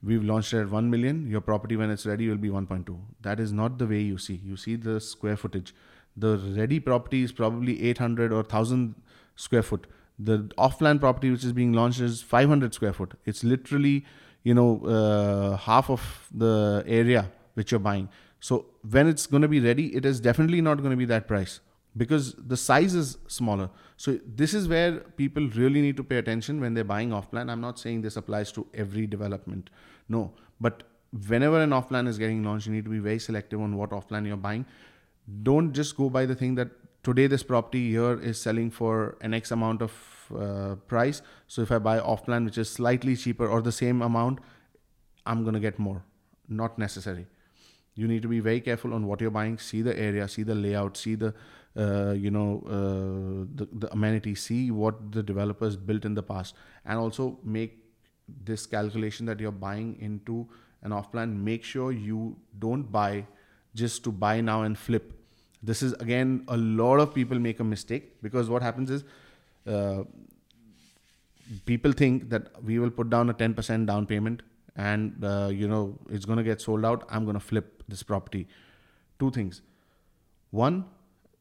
we've 0.04 0.24
launched 0.24 0.54
at 0.54 0.70
1 0.70 0.90
million. 0.90 1.28
Your 1.28 1.42
property 1.42 1.76
when 1.76 1.90
it's 1.90 2.06
ready 2.06 2.30
will 2.30 2.38
be 2.38 2.50
1.2 2.50 2.98
that 3.22 3.40
is 3.40 3.52
not 3.52 3.78
the 3.78 3.88
way 3.88 4.00
you 4.00 4.18
see. 4.18 4.42
You 4.44 4.58
see 4.58 4.76
the 4.76 5.00
square 5.00 5.38
footage. 5.38 5.74
The 6.16 6.38
ready 6.58 6.80
property 6.80 7.24
is 7.24 7.32
probably 7.32 7.84
800 7.90 8.32
or 8.32 8.38
1000 8.38 8.96
square 9.36 9.64
foot. 9.64 9.88
The 10.20 10.50
off-plan 10.58 11.00
property 11.00 11.30
which 11.30 11.44
is 11.44 11.54
being 11.54 11.74
launched 11.74 12.00
is 12.00 12.22
500 12.22 12.74
square 12.74 12.94
foot. 12.94 13.14
It's 13.26 13.44
literally 13.44 14.06
you 14.44 14.54
know 14.54 14.86
uh, 14.86 15.58
half 15.58 15.90
of 15.90 16.30
the 16.34 16.84
area 16.88 17.30
which 17.54 17.72
you're 17.72 17.80
buying. 17.80 18.10
So 18.40 18.66
when 18.90 19.08
it's 19.08 19.26
going 19.26 19.42
to 19.42 19.48
be 19.48 19.60
ready 19.60 19.96
it 19.96 20.06
is 20.06 20.20
definitely 20.20 20.62
not 20.62 20.78
going 20.78 20.92
to 20.92 20.98
be 20.98 21.06
that 21.06 21.28
price 21.28 21.60
because 21.96 22.34
the 22.34 22.58
size 22.58 22.94
is 22.94 23.18
smaller. 23.28 23.70
So 23.96 24.20
this 24.26 24.54
is 24.54 24.68
where 24.68 25.00
people 25.22 25.48
really 25.50 25.82
need 25.82 25.98
to 25.98 26.04
pay 26.04 26.18
attention 26.18 26.60
when 26.62 26.74
they're 26.74 26.84
buying 26.84 27.14
off 27.14 27.32
plan. 27.32 27.50
I'm 27.50 27.62
not 27.62 27.80
saying 27.80 28.02
this 28.02 28.18
applies 28.18 28.52
to 28.54 28.68
every 28.74 29.08
development. 29.08 29.70
No, 30.08 30.34
but 30.60 30.84
whenever 31.28 31.62
an 31.62 31.74
off 31.74 31.90
plan 31.90 32.08
is 32.08 32.18
getting 32.18 32.44
launched, 32.44 32.68
you 32.68 32.74
need 32.74 32.84
to 32.86 32.92
be 32.92 33.00
very 33.00 33.20
selective 33.20 33.62
on 33.62 33.76
what 33.78 33.94
off 33.94 34.08
plan 34.08 34.26
you're 34.26 34.38
buying. 34.38 34.66
Don't 35.44 35.74
just 35.74 35.98
go 35.98 36.10
by 36.10 36.26
the 36.26 36.36
thing 36.36 36.56
that 36.56 36.70
today 37.04 37.28
this 37.28 37.44
property 37.44 37.90
here 37.92 38.20
is 38.20 38.40
selling 38.40 38.70
for 38.70 39.18
an 39.22 39.34
X 39.34 39.52
amount 39.52 39.82
of 39.82 39.92
uh, 40.38 40.76
price. 40.88 41.22
So 41.48 41.62
if 41.62 41.72
I 41.72 41.80
buy 41.80 42.00
off 42.00 42.26
plan, 42.26 42.46
which 42.46 42.58
is 42.58 42.70
slightly 42.70 43.16
cheaper 43.16 43.48
or 43.48 43.62
the 43.62 43.72
same 43.72 44.02
amount, 44.02 44.40
I'm 45.26 45.44
going 45.44 45.54
to 45.54 45.60
get 45.60 45.80
more. 45.80 46.04
Not 46.48 46.78
necessary. 46.78 47.28
You 47.96 48.08
need 48.08 48.22
to 48.22 48.28
be 48.28 48.40
very 48.40 48.62
careful 48.62 48.94
on 48.94 49.08
what 49.08 49.22
you're 49.22 49.32
buying. 49.32 49.58
See 49.58 49.82
the 49.82 49.98
area, 49.98 50.28
see 50.28 50.44
the 50.44 50.56
layout, 50.56 50.98
see 50.98 51.16
the 51.16 51.34
uh, 51.78 52.14
you 52.14 52.32
know 52.32 52.64
uh, 52.68 53.46
the, 53.56 53.68
the 53.74 53.92
amenities 53.92 54.42
see 54.42 54.72
what 54.72 55.12
the 55.12 55.24
developers 55.24 55.76
built 55.76 56.06
in 56.06 56.14
the 56.14 56.24
past 56.24 56.56
and 56.86 56.98
also 56.98 57.38
make 57.44 57.84
this 58.44 58.66
calculation 58.66 59.26
that 59.26 59.40
you're 59.40 59.52
buying 59.52 59.96
into 60.02 60.48
an 60.82 60.92
off 60.92 61.12
plan 61.12 61.44
make 61.44 61.64
sure 61.64 61.92
you 61.92 62.36
don't 62.60 62.92
buy 62.92 63.26
just 63.76 64.04
to 64.04 64.12
buy 64.12 64.42
now 64.42 64.64
and 64.64 64.78
flip. 64.78 65.14
This 65.62 65.82
is 65.84 65.94
again 65.94 66.44
a 66.48 66.58
lot 66.58 67.00
of 67.00 67.14
people 67.14 67.40
make 67.40 67.60
a 67.60 67.64
mistake 67.64 68.22
because 68.22 68.50
what 68.50 68.62
happens 68.62 68.90
is 68.90 69.04
uh, 69.68 70.04
people 71.66 71.92
think 71.92 72.30
that 72.30 72.52
we 72.64 72.80
will 72.80 72.90
put 72.90 73.10
down 73.10 73.30
a 73.30 73.34
10% 73.34 73.86
down 73.86 74.06
payment 74.06 74.42
and 74.76 75.24
uh, 75.24 75.50
you 75.52 75.68
know 75.68 75.98
it's 76.10 76.26
going 76.26 76.38
to 76.38 76.44
get 76.44 76.62
sold 76.62 76.86
out 76.86 77.06
i'm 77.10 77.24
going 77.24 77.34
to 77.34 77.48
flip 77.52 77.78
this 77.88 78.04
property. 78.04 78.48
Two 79.20 79.32
things. 79.32 79.62
One 80.52 80.86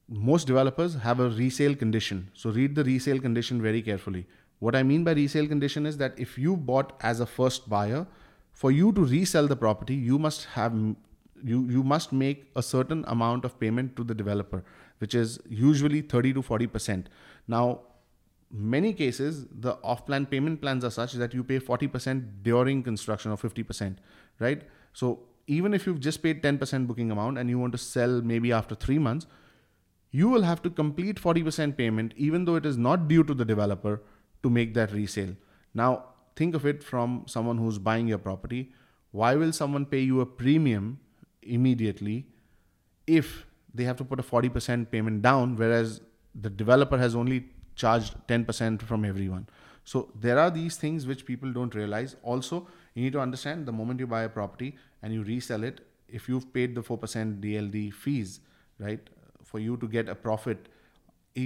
most 0.08 0.46
developers 0.46 0.94
have 0.94 1.20
a 1.20 1.28
resale 1.30 1.74
condition. 1.74 2.30
So 2.34 2.50
read 2.50 2.74
the 2.74 2.84
resale 2.84 3.20
condition 3.20 3.60
very 3.60 3.82
carefully. 3.82 4.26
What 4.58 4.74
I 4.74 4.82
mean 4.82 5.04
by 5.04 5.12
resale 5.12 5.46
condition 5.46 5.84
is 5.86 5.96
that 5.98 6.14
if 6.18 6.38
you 6.38 6.56
bought 6.56 6.92
as 7.00 7.20
a 7.20 7.26
first 7.26 7.68
buyer, 7.68 8.06
for 8.52 8.70
you 8.70 8.92
to 8.92 9.04
resell 9.04 9.46
the 9.46 9.56
property, 9.56 9.94
you 9.94 10.18
must 10.18 10.44
have 10.54 10.74
you 11.44 11.58
you 11.68 11.82
must 11.82 12.12
make 12.12 12.50
a 12.56 12.62
certain 12.62 13.04
amount 13.06 13.44
of 13.44 13.58
payment 13.60 13.96
to 13.96 14.04
the 14.04 14.14
developer. 14.14 14.62
which 14.98 15.14
is 15.14 15.38
usually 15.48 16.00
30 16.00 16.34
to 16.34 16.42
40%. 16.42 17.06
Now, 17.46 17.80
many 18.50 18.92
cases, 18.92 19.46
the 19.50 19.74
off 19.82 20.06
plan 20.06 20.26
payment 20.26 20.60
plans 20.60 20.84
are 20.84 20.90
such 20.90 21.12
that 21.14 21.34
you 21.34 21.44
pay 21.44 21.58
40% 21.58 22.42
during 22.42 22.82
construction 22.82 23.30
or 23.30 23.36
50%, 23.36 23.96
right? 24.38 24.62
So, 24.92 25.20
even 25.46 25.74
if 25.74 25.86
you've 25.86 26.00
just 26.00 26.22
paid 26.22 26.42
10% 26.42 26.86
booking 26.86 27.10
amount 27.10 27.38
and 27.38 27.48
you 27.48 27.58
want 27.58 27.72
to 27.72 27.78
sell 27.78 28.20
maybe 28.20 28.52
after 28.52 28.74
three 28.74 28.98
months, 28.98 29.26
you 30.16 30.29
will 30.33 30.44
have 30.48 30.62
to 30.62 30.70
complete 30.70 31.20
40% 31.20 31.76
payment, 31.76 32.14
even 32.16 32.44
though 32.44 32.55
it 32.57 32.64
is 32.64 32.79
not 32.79 33.09
due 33.09 33.24
to 33.31 33.35
the 33.35 33.44
developer, 33.44 34.02
to 34.42 34.50
make 34.59 34.72
that 34.74 34.92
resale. 34.92 35.35
Now, 35.74 35.90
think 36.37 36.55
of 36.55 36.64
it 36.64 36.83
from 36.83 37.24
someone 37.26 37.59
who's 37.59 37.79
buying 37.79 38.09
your 38.09 38.18
property. 38.18 38.72
Why 39.11 39.35
will 39.35 39.52
someone 39.52 39.85
pay 39.85 40.00
you 40.00 40.20
a 40.20 40.26
premium 40.26 41.00
immediately 41.42 42.26
if 43.07 43.46
they 43.74 43.85
have 43.85 43.98
to 43.98 44.05
put 44.05 44.18
a 44.18 44.22
40% 44.22 44.90
payment 44.90 45.20
down, 45.22 45.57
whereas 45.57 46.00
the 46.35 46.48
developer 46.48 46.96
has 46.96 47.14
only 47.14 47.44
charged 47.74 48.14
10% 48.29 48.81
from 48.83 49.05
everyone? 49.05 49.46
So, 49.85 50.11
there 50.18 50.38
are 50.38 50.50
these 50.50 50.76
things 50.76 51.07
which 51.07 51.26
people 51.26 51.52
don't 51.52 51.74
realize. 51.74 52.16
Also, 52.22 52.66
you 52.94 53.02
need 53.02 53.12
to 53.12 53.20
understand 53.20 53.66
the 53.66 53.72
moment 53.72 54.00
you 54.00 54.07
buy 54.07 54.22
a 54.22 54.31
property 54.31 54.76
and 55.02 55.12
you 55.12 55.22
resell 55.24 55.62
it, 55.62 55.83
if 56.09 56.26
you've 56.29 56.52
paid 56.55 56.74
the 56.74 56.83
4% 56.83 57.40
DLD 57.40 57.92
fees, 57.92 58.40
right, 58.79 59.11
for 59.56 59.62
you 59.68 59.76
to 59.86 59.88
get 59.96 60.08
a 60.18 60.20
profit, 60.28 60.68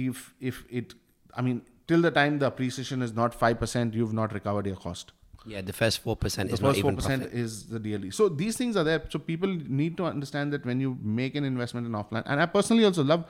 if 0.03 0.27
if 0.51 0.61
it, 0.81 0.93
I 1.41 1.41
mean, 1.47 1.61
till 1.87 2.01
the 2.09 2.11
time 2.19 2.39
the 2.43 2.47
appreciation 2.53 3.01
is 3.09 3.13
not 3.23 3.37
5%, 3.47 3.93
you've 4.01 4.13
not 4.21 4.33
recovered 4.39 4.67
your 4.71 4.79
cost. 4.85 5.13
Yeah, 5.51 5.61
the 5.69 5.73
first 5.77 5.99
four 6.07 6.15
percent 6.23 6.49
The 6.49 6.55
is 6.57 6.61
not 6.65 6.69
first 6.71 6.81
four 6.81 6.91
even 6.91 6.97
percent 6.97 7.21
profit. 7.23 7.39
is 7.43 7.53
the 7.75 7.79
DLD. 7.85 8.09
So 8.17 8.27
these 8.41 8.57
things 8.57 8.75
are 8.81 8.83
there. 8.89 8.99
So 9.13 9.21
people 9.29 9.53
need 9.79 9.95
to 10.01 10.05
understand 10.09 10.53
that 10.57 10.67
when 10.71 10.83
you 10.87 10.91
make 11.21 11.39
an 11.41 11.47
investment 11.53 11.87
in 11.91 11.95
off 12.01 12.11
plan, 12.11 12.23
and 12.33 12.43
I 12.45 12.45
personally 12.57 12.85
also 12.89 13.03
love, 13.13 13.23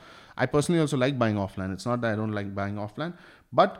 I 0.45 0.49
personally 0.57 0.81
also 0.87 0.97
like 1.03 1.17
buying 1.21 1.37
off 1.45 1.55
plan. 1.59 1.71
It's 1.77 1.85
not 1.91 2.01
that 2.01 2.11
I 2.13 2.19
don't 2.23 2.35
like 2.39 2.51
buying 2.59 2.77
off 2.87 2.95
plan, 2.99 3.13
but 3.61 3.79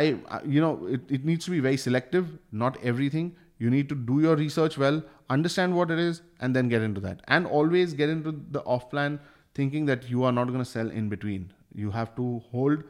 I, 0.00 0.04
I- 0.36 0.42
you 0.56 0.60
know, 0.66 0.74
it, 0.98 1.00
it 1.18 1.24
needs 1.32 1.46
to 1.46 1.56
be 1.56 1.60
very 1.70 1.80
selective. 1.88 2.28
Not 2.66 2.76
everything. 2.92 3.34
You 3.64 3.70
need 3.78 3.88
to 3.94 3.98
do 4.12 4.20
your 4.26 4.36
research 4.36 4.76
well, 4.84 5.02
understand 5.38 5.74
what 5.80 5.90
it 5.96 5.98
is, 6.06 6.20
and 6.40 6.54
then 6.60 6.68
get 6.76 6.82
into 6.90 7.00
that. 7.08 7.22
And 7.28 7.46
always 7.60 7.94
get 8.04 8.10
into 8.18 8.32
the 8.58 8.62
off 8.76 8.90
plan 8.90 9.20
thinking 9.54 9.86
that 9.86 10.08
you 10.08 10.24
are 10.24 10.32
not 10.32 10.48
going 10.48 10.58
to 10.58 10.64
sell 10.64 10.90
in 10.90 11.08
between. 11.08 11.52
You 11.74 11.90
have 11.90 12.14
to 12.16 12.42
hold 12.50 12.84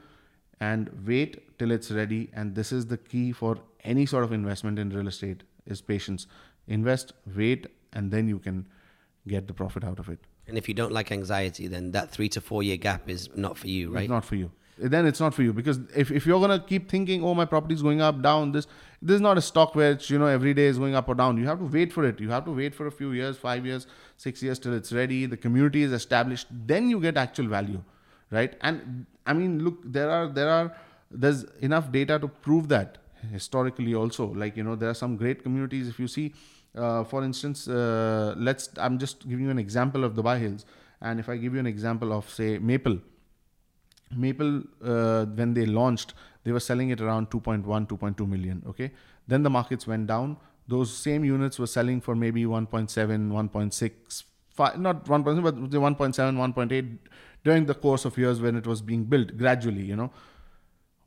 and 0.61 0.91
wait 1.07 1.59
till 1.59 1.71
it's 1.71 1.91
ready 1.91 2.31
and 2.33 2.55
this 2.55 2.73
is 2.73 2.87
the 2.87 2.97
key 2.97 3.33
for 3.33 3.57
any 3.83 4.07
sort 4.07 4.25
of 4.25 4.33
investment 4.33 4.79
in 4.79 4.91
real 4.91 5.09
estate 5.09 5.43
is 5.67 5.81
patience 5.81 6.27
invest 6.69 7.13
wait 7.37 7.67
and 7.93 8.11
then 8.11 8.29
you 8.29 8.39
can 8.39 8.67
get 9.27 9.49
the 9.49 9.55
profit 9.55 9.85
out 9.85 9.99
of 9.99 10.09
it 10.09 10.21
And 10.47 10.59
if 10.59 10.69
you 10.69 10.75
don't 10.75 10.93
like 10.93 11.11
anxiety, 11.11 11.67
then 11.75 11.93
that 11.93 12.11
three 12.11 12.29
to 12.37 12.41
four 12.41 12.63
year 12.63 12.77
gap 12.77 13.09
is 13.09 13.29
not 13.35 13.57
for 13.57 13.69
you, 13.69 13.91
right? 13.91 14.03
it's 14.03 14.11
not 14.11 14.25
for 14.25 14.37
you 14.37 14.51
then 14.77 15.07
it's 15.07 15.21
not 15.21 15.35
for 15.35 15.43
you. 15.43 15.53
Because 15.53 15.79
if, 15.95 16.11
if 16.11 16.27
you're 16.27 16.41
gonna 16.41 16.59
keep 16.61 16.91
thinking 16.91 17.23
oh 17.23 17.35
my 17.35 17.45
property 17.45 17.75
is 17.75 17.83
going 17.83 18.01
up 18.01 18.23
down 18.23 18.53
this 18.53 18.67
this 19.01 19.17
is 19.17 19.21
not 19.21 19.39
a 19.39 19.43
stock 19.43 19.75
where 19.75 19.93
it's 19.93 20.11
you 20.11 20.19
know 20.19 20.27
every 20.27 20.55
day 20.55 20.67
is 20.67 20.79
going 20.79 20.95
up 20.95 21.09
or 21.09 21.15
down. 21.15 21.37
You 21.37 21.47
have 21.47 21.59
to 21.59 21.65
wait 21.65 21.93
for 21.93 22.05
it. 22.05 22.21
You 22.21 22.31
have 22.31 22.45
to 22.47 22.53
wait 22.53 22.75
for 22.75 22.87
a 22.87 22.93
few 22.93 23.13
years 23.13 23.37
five 23.37 23.65
years 23.65 23.87
six 24.17 24.43
years 24.43 24.59
till 24.59 24.75
it's 24.75 24.93
ready 24.93 25.27
the 25.27 25.37
community 25.37 25.83
is 25.83 25.93
established 25.93 26.47
then 26.51 26.89
you 26.89 27.01
get 27.01 27.17
actual 27.17 27.47
value 27.47 27.83
right? 28.31 28.57
And 28.61 29.07
i 29.27 29.33
mean 29.33 29.65
look 29.65 29.79
there 29.85 30.11
are 30.11 30.29
there 30.29 30.51
are 30.51 30.77
there's 31.11 31.45
enough 31.69 31.91
data 31.93 32.19
to 32.19 32.29
prove 32.29 32.69
that 32.69 32.99
historically 33.33 33.95
also. 33.95 34.27
Like 34.27 34.57
you 34.57 34.65
know 34.65 34.77
there 34.77 34.91
are 34.91 35.01
some 35.03 35.17
great 35.17 35.43
communities. 35.43 35.89
If 35.89 35.99
you 35.99 36.09
see 36.09 36.35
uh, 36.77 37.05
for 37.05 37.23
instance 37.25 37.69
uh, 37.69 38.35
let's 38.37 38.69
i'm 38.79 38.99
just 38.99 39.29
giving 39.29 39.45
you 39.45 39.51
an 39.51 39.59
example 39.59 40.05
of 40.05 40.15
dubai 40.15 40.39
hills. 40.41 40.65
And 41.01 41.21
if 41.21 41.29
i 41.29 41.37
give 41.37 41.55
you 41.55 41.61
an 41.61 41.67
example 41.67 42.13
of 42.13 42.29
say 42.31 42.59
maple 42.59 42.99
Maple, 44.17 44.63
uh, 44.85 45.27
when 45.27 45.55
they 45.55 45.67
launched, 45.67 46.15
they 46.45 46.53
were 46.53 46.61
selling 46.61 46.91
it 46.91 47.01
around 47.01 47.31
2.1, 47.31 47.65
2.2 47.65 48.29
million. 48.29 48.63
Okay. 48.69 48.93
Then 49.27 49.43
the 49.43 49.51
markets 49.51 49.87
went 49.87 50.07
down. 50.07 50.37
Those 50.69 50.97
same 50.97 51.25
units 51.25 51.59
were 51.59 51.67
selling 51.67 52.01
for 52.01 52.15
maybe 52.15 52.45
1.7, 52.45 52.89
1.6, 52.89 54.25
fi- 54.51 54.75
not 54.77 55.05
1.7, 55.05 55.43
but 55.43 55.71
the 55.71 55.79
1.7, 55.79 56.55
1.8 56.55 56.99
during 57.45 57.67
the 57.67 57.75
course 57.75 58.05
of 58.05 58.17
years 58.17 58.41
when 58.41 58.57
it 58.57 58.67
was 58.67 58.81
being 58.81 59.05
built 59.05 59.37
gradually, 59.37 59.83
you 59.83 59.97
know. 59.97 60.11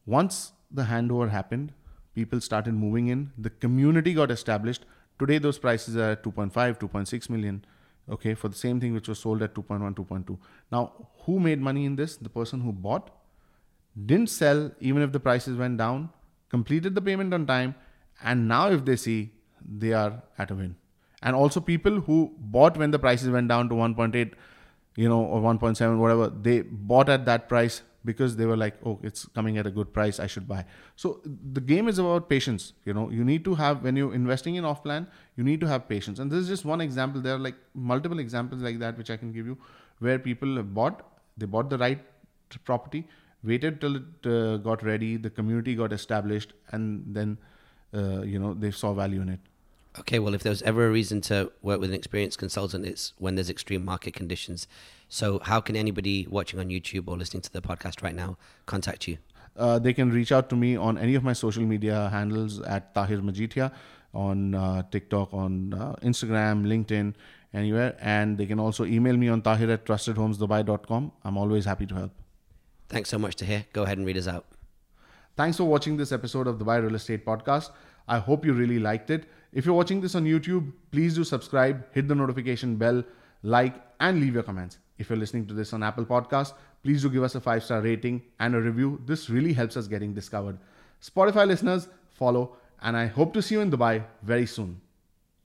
Once 0.06 0.54
the 0.72 0.84
handover 0.84 1.30
happened, 1.30 1.74
people 2.14 2.40
started 2.40 2.74
moving 2.74 3.08
in, 3.08 3.32
the 3.38 3.50
community 3.50 4.14
got 4.14 4.32
established. 4.32 4.86
Today, 5.20 5.40
those 5.40 5.58
prices 5.58 5.98
are 5.98 6.12
at 6.12 6.24
2.5, 6.24 6.52
2.6 6.80 7.30
million, 7.30 7.66
okay, 8.10 8.34
for 8.34 8.48
the 8.48 8.56
same 8.56 8.80
thing 8.80 8.94
which 8.94 9.08
was 9.08 9.20
sold 9.20 9.42
at 9.42 9.54
2.1, 9.54 9.96
2.2. 9.96 10.38
Now, 10.72 11.10
who 11.26 11.40
made 11.40 11.60
money 11.60 11.86
in 11.86 11.96
this? 11.96 12.18
The 12.18 12.30
person 12.30 12.62
who 12.62 12.72
bought, 12.72 13.10
didn't 14.06 14.30
sell 14.30 14.72
even 14.80 15.02
if 15.02 15.12
the 15.12 15.20
prices 15.20 15.58
went 15.58 15.78
down, 15.78 16.10
completed 16.50 16.96
the 16.96 17.02
payment 17.02 17.34
on 17.34 17.46
time, 17.46 17.76
and 18.24 18.48
now 18.48 18.70
if 18.70 18.86
they 18.86 18.96
see, 18.96 19.32
they 19.68 19.94
are 19.94 20.22
at 20.38 20.52
a 20.52 20.56
win. 20.56 20.76
And 21.22 21.36
also, 21.36 21.60
people 21.60 22.00
who 22.02 22.32
bought 22.38 22.78
when 22.78 22.92
the 22.92 23.00
prices 23.00 23.30
went 23.30 23.48
down 23.48 23.70
to 23.70 23.76
1.8, 23.76 24.34
you 24.96 25.10
know, 25.10 25.24
or 25.24 25.42
1.7, 25.42 25.98
whatever, 25.98 26.30
they 26.30 26.62
bought 26.62 27.10
at 27.10 27.26
that 27.26 27.50
price 27.50 27.82
because 28.10 28.36
they 28.40 28.48
were 28.50 28.58
like, 28.62 28.76
oh, 28.90 28.94
it's 29.10 29.26
coming 29.38 29.58
at 29.62 29.70
a 29.70 29.74
good 29.78 29.94
price, 29.98 30.20
I 30.26 30.28
should 30.34 30.48
buy. 30.52 30.60
So 31.04 31.12
the 31.58 31.64
game 31.72 31.92
is 31.92 32.00
about 32.04 32.30
patience. 32.34 32.68
You 32.90 32.94
know, 32.98 33.06
you 33.20 33.28
need 33.30 33.46
to 33.50 33.56
have, 33.62 33.84
when 33.84 34.02
you're 34.02 34.16
investing 34.20 34.60
in 34.62 34.66
off 34.72 34.84
plan, 34.88 35.08
you 35.36 35.48
need 35.50 35.64
to 35.66 35.68
have 35.74 35.88
patience. 35.90 36.20
And 36.26 36.32
this 36.32 36.40
is 36.46 36.48
just 36.54 36.66
one 36.74 36.84
example. 36.88 37.26
There 37.28 37.36
are 37.36 37.44
like 37.48 37.62
multiple 37.92 38.20
examples 38.26 38.62
like 38.70 38.80
that, 38.86 38.98
which 39.04 39.12
I 39.18 39.18
can 39.24 39.34
give 39.40 39.46
you, 39.54 39.58
where 40.08 40.20
people 40.30 40.64
bought, 40.80 41.06
they 41.38 41.46
bought 41.58 41.70
the 41.76 41.78
right 41.78 42.00
property, 42.72 43.08
waited 43.44 43.82
till 43.82 43.98
it 43.98 44.32
uh, 44.38 44.58
got 44.70 44.84
ready, 44.94 45.12
the 45.18 45.30
community 45.30 45.76
got 45.76 45.94
established, 45.94 46.54
and 46.72 47.04
then, 47.20 47.38
uh, 47.94 48.22
you 48.22 48.40
know, 48.40 48.54
they 48.54 48.72
saw 48.72 48.94
value 48.94 49.22
in 49.22 49.30
it. 49.30 49.40
Okay, 50.00 50.20
well, 50.20 50.34
if 50.34 50.44
there's 50.44 50.62
ever 50.62 50.88
a 50.88 50.92
reason 50.92 51.22
to 51.22 51.52
work 51.62 51.80
with 51.80 51.90
an 51.90 51.96
experienced 51.96 52.38
consultant, 52.38 52.86
it's 52.86 53.14
when 53.18 53.36
there's 53.36 53.50
extreme 53.50 53.84
market 53.84 54.14
conditions. 54.14 54.68
So, 55.10 55.40
how 55.40 55.60
can 55.62 55.76
anybody 55.76 56.28
watching 56.30 56.60
on 56.60 56.68
YouTube 56.68 57.08
or 57.08 57.18
listening 57.18 57.42
to 57.42 57.52
the 57.52 57.62
podcast 57.62 58.04
right 58.04 58.16
now 58.16 58.38
contact 58.66 59.08
you? 59.08 59.18
uh, 59.58 59.80
they 59.80 59.94
can 59.94 60.12
reach 60.12 60.32
out 60.32 60.50
to 60.50 60.56
me 60.56 60.76
on 60.76 60.98
any 60.98 61.16
of 61.16 61.24
my 61.24 61.34
social 61.34 61.64
media 61.64 62.10
handles 62.10 62.62
at 62.62 62.94
Tahir 62.94 63.20
Majithia 63.20 63.72
on 64.14 64.56
uh, 64.56 64.84
TikTok, 64.92 65.34
on 65.34 65.74
uh, 65.74 65.96
Instagram, 66.04 66.66
LinkedIn, 66.66 67.14
anywhere. 67.54 67.96
And 68.00 68.38
they 68.38 68.46
can 68.46 68.60
also 68.60 68.86
email 68.86 69.18
me 69.18 69.28
on 69.28 69.42
tahir 69.42 69.70
at 69.72 69.86
trustedhomesdubai.com. 69.86 71.12
I'm 71.24 71.38
always 71.38 71.66
happy 71.66 71.86
to 71.88 71.96
help. 71.96 72.12
Thanks 72.90 73.10
so 73.10 73.18
much 73.18 73.36
Tahir. 73.36 73.66
Go 73.74 73.84
ahead 73.84 73.98
and 73.98 74.08
read 74.08 74.18
us 74.18 74.28
out. 74.28 74.46
Thanks 75.36 75.58
for 75.58 75.66
watching 75.66 75.98
this 75.98 76.12
episode 76.12 76.48
of 76.48 76.58
the 76.58 76.66
Dubai 76.66 76.82
Real 76.82 76.96
Estate 76.96 77.26
Podcast. 77.26 77.70
I 78.08 78.20
hope 78.20 78.46
you 78.46 78.54
really 78.54 78.80
liked 78.80 79.10
it. 79.10 79.26
If 79.54 79.66
you're 79.66 79.76
watching 79.76 80.02
this 80.02 80.16
on 80.16 80.26
YouTube, 80.26 80.72
please 80.92 81.16
do 81.16 81.24
subscribe, 81.24 81.86
hit 81.94 82.08
the 82.08 82.16
notification 82.16 82.76
bell, 82.76 83.04
like, 83.44 83.76
and 84.00 84.20
leave 84.20 84.34
your 84.34 84.44
comments. 84.44 84.78
If 84.98 85.10
you're 85.10 85.18
listening 85.18 85.46
to 85.48 85.54
this 85.54 85.74
on 85.74 85.84
Apple 85.84 86.06
Podcast, 86.06 86.54
please 86.84 87.02
do 87.02 87.10
give 87.10 87.24
us 87.24 87.36
a 87.36 87.42
five 87.42 87.64
star 87.64 87.82
rating 87.82 88.22
and 88.40 88.56
a 88.56 88.62
review. 88.62 89.02
This 89.06 89.30
really 89.30 89.54
helps 89.54 89.78
us 89.78 89.88
getting 89.88 90.14
discovered. 90.14 90.58
Spotify 91.02 91.48
listeners, 91.48 91.88
follow, 92.10 92.58
and 92.82 92.98
I 92.98 93.08
hope 93.08 93.34
to 93.34 93.42
see 93.42 93.56
you 93.56 93.62
in 93.62 93.72
Dubai 93.72 94.04
very 94.24 94.46
soon. 94.46 94.82